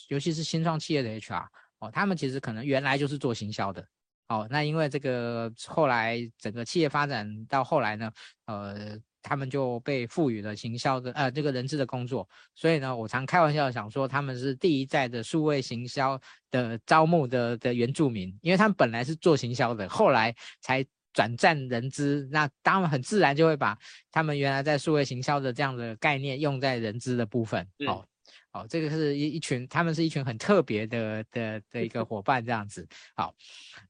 [0.10, 1.46] 尤其是新创企业的 HR。
[1.80, 3.86] 哦，他们其实可能原来就是做行销的，
[4.30, 8.10] 哦，那因为这个后来整个企业发展到后来呢，
[8.46, 8.98] 呃，
[9.28, 16.20] 他们就被赋予了行销的呃这个人资的工作，所以呢，我常开玩笑想说他们是第一代的数位行销
[16.52, 23.76] 的招募的的原住民，因为他们本来是做行销的，后来才转战人资，那当然很自然就会把
[24.12, 28.06] 他们原来在数位行销的这样的概念用在人资的部分，哦。
[28.52, 32.88] 哦，这个是一一群，他们是一群很特别的的的一个 伙伴，这样子。
[33.14, 33.36] 好，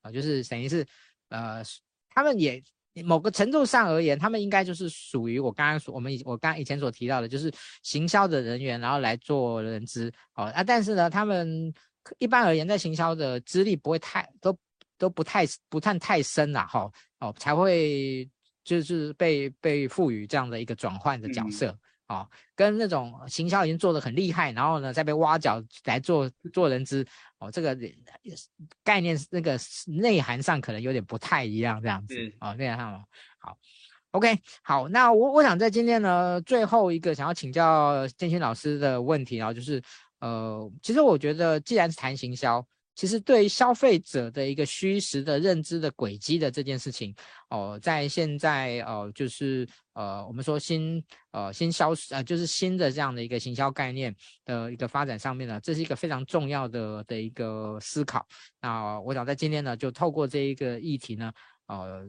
[0.01, 0.83] 啊，就是等于是，
[1.29, 1.61] 呃，
[2.09, 2.63] 他们也
[3.03, 7.51] 某个程度上而言，他们应该就是属于我刚刚所我们以我刚刚以前所提到的，就是
[7.83, 10.11] 行销的人员，然后来做人资。
[10.35, 11.73] 哦，啊，但是呢，他们
[12.19, 14.57] 一般而言，在行销的资历不会太都
[14.97, 16.89] 都不太不太太深了，哈，
[17.19, 18.29] 哦，才会
[18.63, 21.77] 就是被被赋予这样的一个转换的角色。
[22.07, 27.05] 嗯哦，跟那种行销已经做的很厉害，然后呢再被挖角来做做人资，
[27.39, 27.75] 哦，这个
[28.83, 32.15] 概念那个内涵上可能有点不太一样，这样子。
[32.15, 33.05] 嗯、哦，内涵上
[33.39, 33.57] 好
[34.11, 39.81] ，OK，好，那我我想在今天呢最后一个想要请教建勋老师的问题，然后就是，
[40.19, 42.65] 呃，其实我觉得既然是谈行销。
[42.95, 47.13] 其实对于消费者的一个虚实的认知的轨迹的这件事情，
[47.49, 54.15] 哦，在现在哦，就是呃，我们说新呃新销呃，就是新的这样的一个行销概念
[54.45, 58.25] 的一个发展上面呢，这是一个非常重要的的一个思考。
[58.61, 61.31] 那我想在今天呢，就透过这一个议题呢，
[61.67, 62.07] 呃。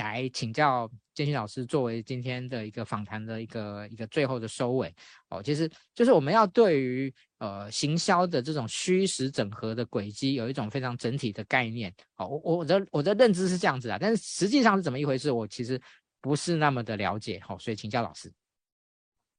[0.00, 4.94] 来请教建勋老师，作为今天的一个访谈的一个一个最后的收尾
[5.28, 15.80] 哦，其实就是我们要对于呃行销的这种虚实整合的轨迹有一种非常整体的概念哦，我我的我的认知是这样子啊，但是实际上是怎么一回事，我其实
[16.20, 18.32] 不是那么的了解，好，所以请教老师。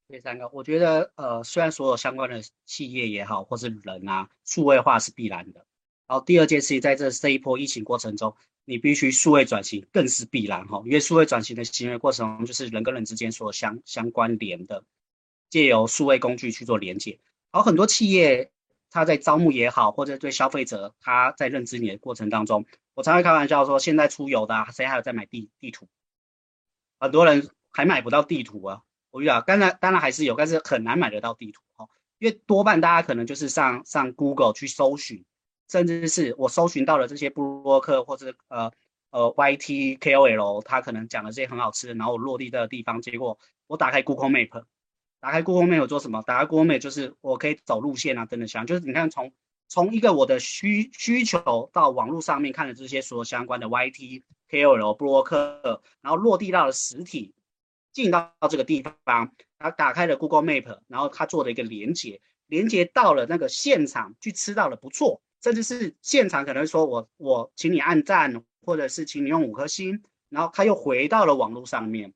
[0.07, 5.66] 第三个，我觉得呃，虽然所有相关的企业也好，或是人啊，数位化是必然的。
[6.07, 8.36] 然后第二件事情，在这这一波疫情过程中。
[8.72, 14.86] 你必须数位转型更是必然哈，因为数位转型的行为过程，就是人跟人之间所相相关联的，
[15.49, 17.19] 借由数位工具去做连接。
[17.51, 18.49] 而很多企业，
[18.89, 25.89] 他在招募也好，或者对消费者他在认知你的过程当中，我常会开玩笑说，现在出游的谁还有在买地地图？
[26.97, 28.84] 很多人还买不到地图啊！
[29.09, 35.26] 我遇到，当然当然还是有，但是很难买得到地图哈，因为多半大家可能就是上上 Google 去搜寻。
[35.72, 38.69] 甚至是我搜寻到了这些布洛克或者呃
[39.11, 44.65] 呃 YT KOL，他可能讲的这些很好吃的，然后我落地的地方，结果我打开 Google Map，
[45.22, 46.22] 打开 Google Map 做什么？
[46.24, 49.32] 打开 Google Map 就是我可以走路线啊，等等像，就是你看从
[49.69, 57.34] 从一个我的需需求到网络上面看的这些所有相关的 YT KOL 布洛克，然后落地到了实体，
[57.93, 65.22] 进到这个地方，他打开了 Google Map，然后他做了一个连接，连接到了那个现场去吃到了不错。
[65.44, 72.14] 甚至是现场可能说我我请你按赞，或者是请你用五颗星，然后他又回到了网络上面。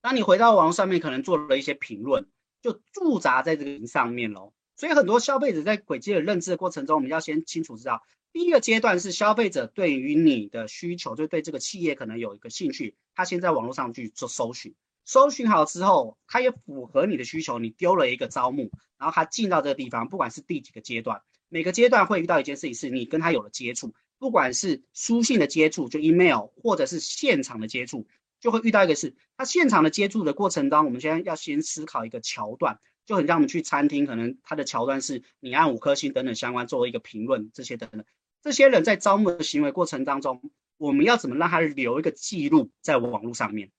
[0.00, 2.26] 当你回到网络上面，可能做了一些评论，
[2.60, 4.52] 就驻扎在这个上面喽。
[4.76, 14.74] 所以很多消费者在轨迹的认知的过程中，我们要先清楚知道，第一个阶段是消费者对于你的需求，就对这个企业可能有一个兴趣，他先在网络上去做搜寻，
[15.04, 21.22] 搜寻好之后，他也符合你的需求，你丢了一个招募，然后他进到这个地方，不管是第几个阶段。
[21.52, 28.06] 每个阶段会遇到一件事情，是你跟他有了接触，不管是书信的接触，就 email，或者是现场的接触，
[28.40, 38.02] 就会遇到一个是，他现场的接触的过程当中，我们现在要先思考一个桥段，就很像我们去餐厅，可能他的桥段是你按五颗星等等相关作为一个评论，这些等等，
[38.42, 43.70] 这些人在招募的行为过程当中，我们要怎么让他留一个记录在网络上面？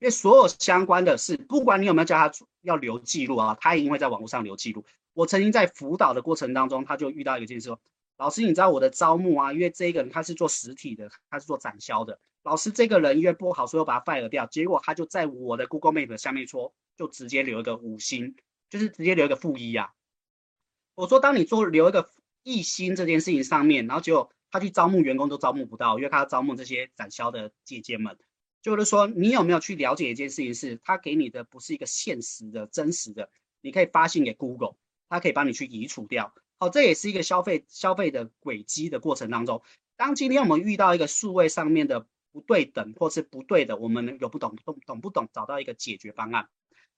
[0.00, 4.84] 因为所有相关的事，不管你有没有叫他要留记录啊，他一定会在网络上留记录。
[5.20, 7.78] 我曾经在辅导的过程当中，他就遇到一个件事说
[8.16, 9.52] ：“老师，你知道我的招募啊？
[9.52, 12.18] 因为这个人他是做实体的，他是做展销的。
[12.42, 14.46] 老师，这个人因为不好，所以我把他 fire 掉。
[14.46, 18.34] 结果他就在我的 Google Map 下面说，就直接留一个五星，
[18.70, 19.90] 就是直接留一个负一啊。
[20.94, 22.08] 我说，当你做留一个
[22.42, 28.16] 一星这件事情上面，然后结果他去招募员工都招募不到，因为他要招募这些展销的姐姐们。
[28.62, 33.28] 就是说你有没有去了解一件事情，是他给你的不是一个现实的、真实的，
[33.60, 34.76] 你可以发信给 Google，
[35.10, 36.32] 它可以帮你去移除掉。
[36.58, 39.62] 好，这也是一个消费消费的轨迹的过程当中，
[39.96, 46.48] 当今天我们遇到一个数位上面的不对等或是不对的，我们有不懂懂懂不懂，找到一个解决方案。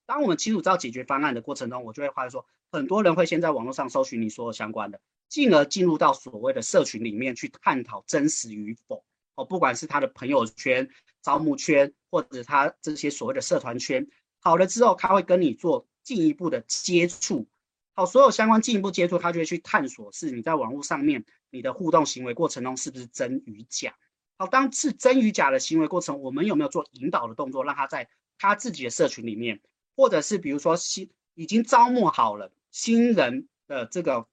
[0.05, 9.05] 当我们清楚知道解决方案的过程中，我就会发现说，很多人会先在网络上搜寻你所有相关的，进而进入到所谓的社群里面去探讨真实与否。
[9.37, 10.91] 哦，不管是他的朋友圈、
[11.23, 14.07] 招募圈，或者他这些所谓的社团圈，
[14.41, 17.47] 好了之后，他会跟你做进一步的接触。
[17.95, 23.95] 好，所有相关进一步接触，他就会去探索是你在网络上面你的互动行为过程中是不是真与假。
[24.39, 29.61] 好，当是真与假的行为过程，我们有没有做引导的动作，让他在他自己的社群里面？
[29.95, 34.27] 或者是比如说新已经招募好了新人的这个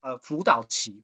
[0.00, 1.02] 呃辅导期，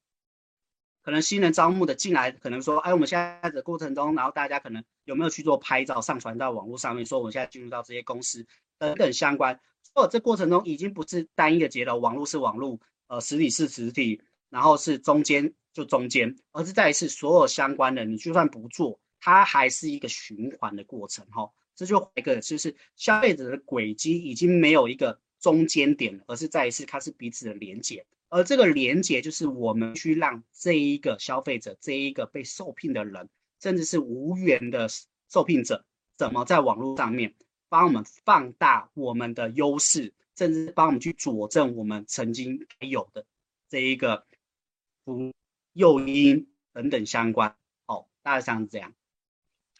[1.02, 8.46] 可能新人招募的进来，可能说，哎，我们现在的过程中，然后大家可能有没有去做拍照上传到网络上面，说我们现在进入到这些公司
[8.78, 9.59] 等等相关，
[9.95, 12.78] 或这过程中已经不是单一的节奏，网络是网络，
[13.09, 14.20] 呃，实体是实体，
[14.51, 21.51] 然后是中间就中间，而是再一次所有相关的，你就算不做，它还是一个循环的过程，哈。
[21.74, 33.28] 这就一个就是消费者的轨迹已经没有一个中间点了，而是再一次它是彼此的连接，而这个连接就是我们去让这一个消费者，这一个被受聘的人，
[33.61, 34.89] 甚至是无缘的
[35.30, 35.84] 受聘者，
[36.16, 37.34] 怎么在网络上面
[37.76, 43.26] 帮我们放大我们的优势，甚至帮我们去佐证我们曾经有的
[43.68, 44.24] 这一个
[45.04, 45.30] 不
[45.74, 47.54] 诱因等等相关。
[47.84, 48.90] 哦，大概像是这样。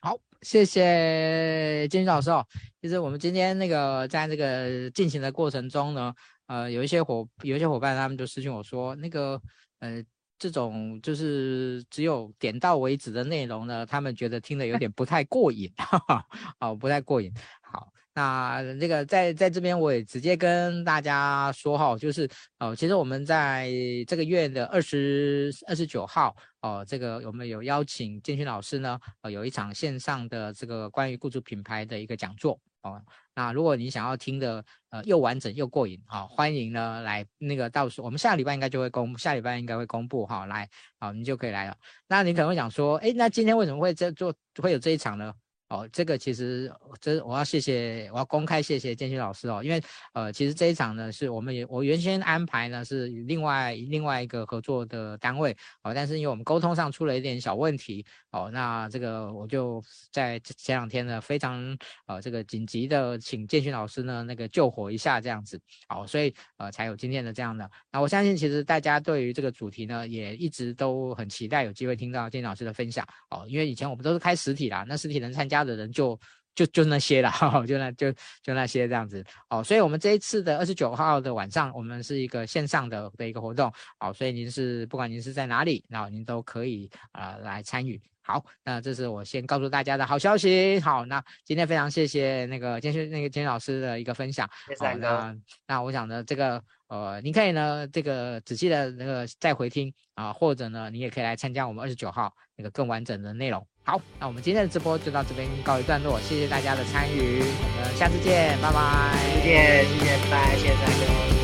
[0.03, 0.19] 好。
[0.43, 2.47] 谢谢建勋老师哦。
[2.83, 6.15] 其实我们今天那个在这个进行的过程中呢，
[6.49, 9.41] 呃，有一些伙有一些伙伴他们就私信我说，那个
[9.79, 10.05] 呃
[10.39, 16.27] 这种就是只有点到为止的内容呢，他们觉得听得有点不太过瘾，哈哈，
[16.61, 17.33] 哦，不太过瘾。
[17.63, 17.89] 好。
[18.19, 22.27] 那这个在在这边我也直接跟大家说哈，就是
[22.59, 23.71] 哦、其实我们在
[24.09, 28.99] 这个月的二十二十九号哦、这个我们有邀请建勋老师呢，
[29.31, 32.99] 有一场线上的这个关于雇主品牌的一个讲座哦、
[33.37, 40.69] 那如果你想要听的呃又完整又过瘾好、欢迎呢来那个到时候我们下礼拜应该就会公下礼拜应该会公布哈、来
[40.99, 41.77] 好、你就可以来了。
[42.09, 45.33] 那你可能会想说，哎，那今天为什么会这做会有这一场呢？
[45.69, 67.69] 哦，这个其实这我要谢谢，我要公开谢谢建勋老师哦，因为呃，其实这一场呢是我们也我原先安排呢是另外另外一个合作的单位哦，但是因为我们沟通上出了一点小问题哦，那这个我就在前两天呢非常呃这个紧急的请建勋老师呢那个救火一下这样子，哦，所以呃才有今天的这样的。
[67.91, 75.56] 那我相信其实大家对于这个主题呢也一直都很期待有机会听到建勋老师的分享哦，因为以前我们都是开实体啦，那实体能参加。
[75.65, 76.19] 的人就
[76.55, 77.31] 就就那些了，
[77.67, 88.01] 就那就就那些这样子哦，所以我们这一次的二十九号的晚上，我们是一个线上的的一个活动哦，所以您是不管您是在哪里，然后您都可以呃来参与。
[88.23, 90.81] 好，那这是我先告诉大家的好消息。
[90.81, 94.51] 好，那今天非常谢谢那个建勋那个建勋老师的一个分享。
[94.67, 95.37] 谢谢、哦、那
[95.69, 103.65] 那我想呢，这个呃，您可以呢这个仔细的那个再回听啊，或者呢，你也可以来参加我们二十九号那个更完整的内容。
[103.89, 109.15] 好，那我们今天的直播就到这边告一段落，谢谢大家的参与，我们下次见，拜拜。
[109.37, 111.36] 再见，谢谢，拜拜，谢谢三哥。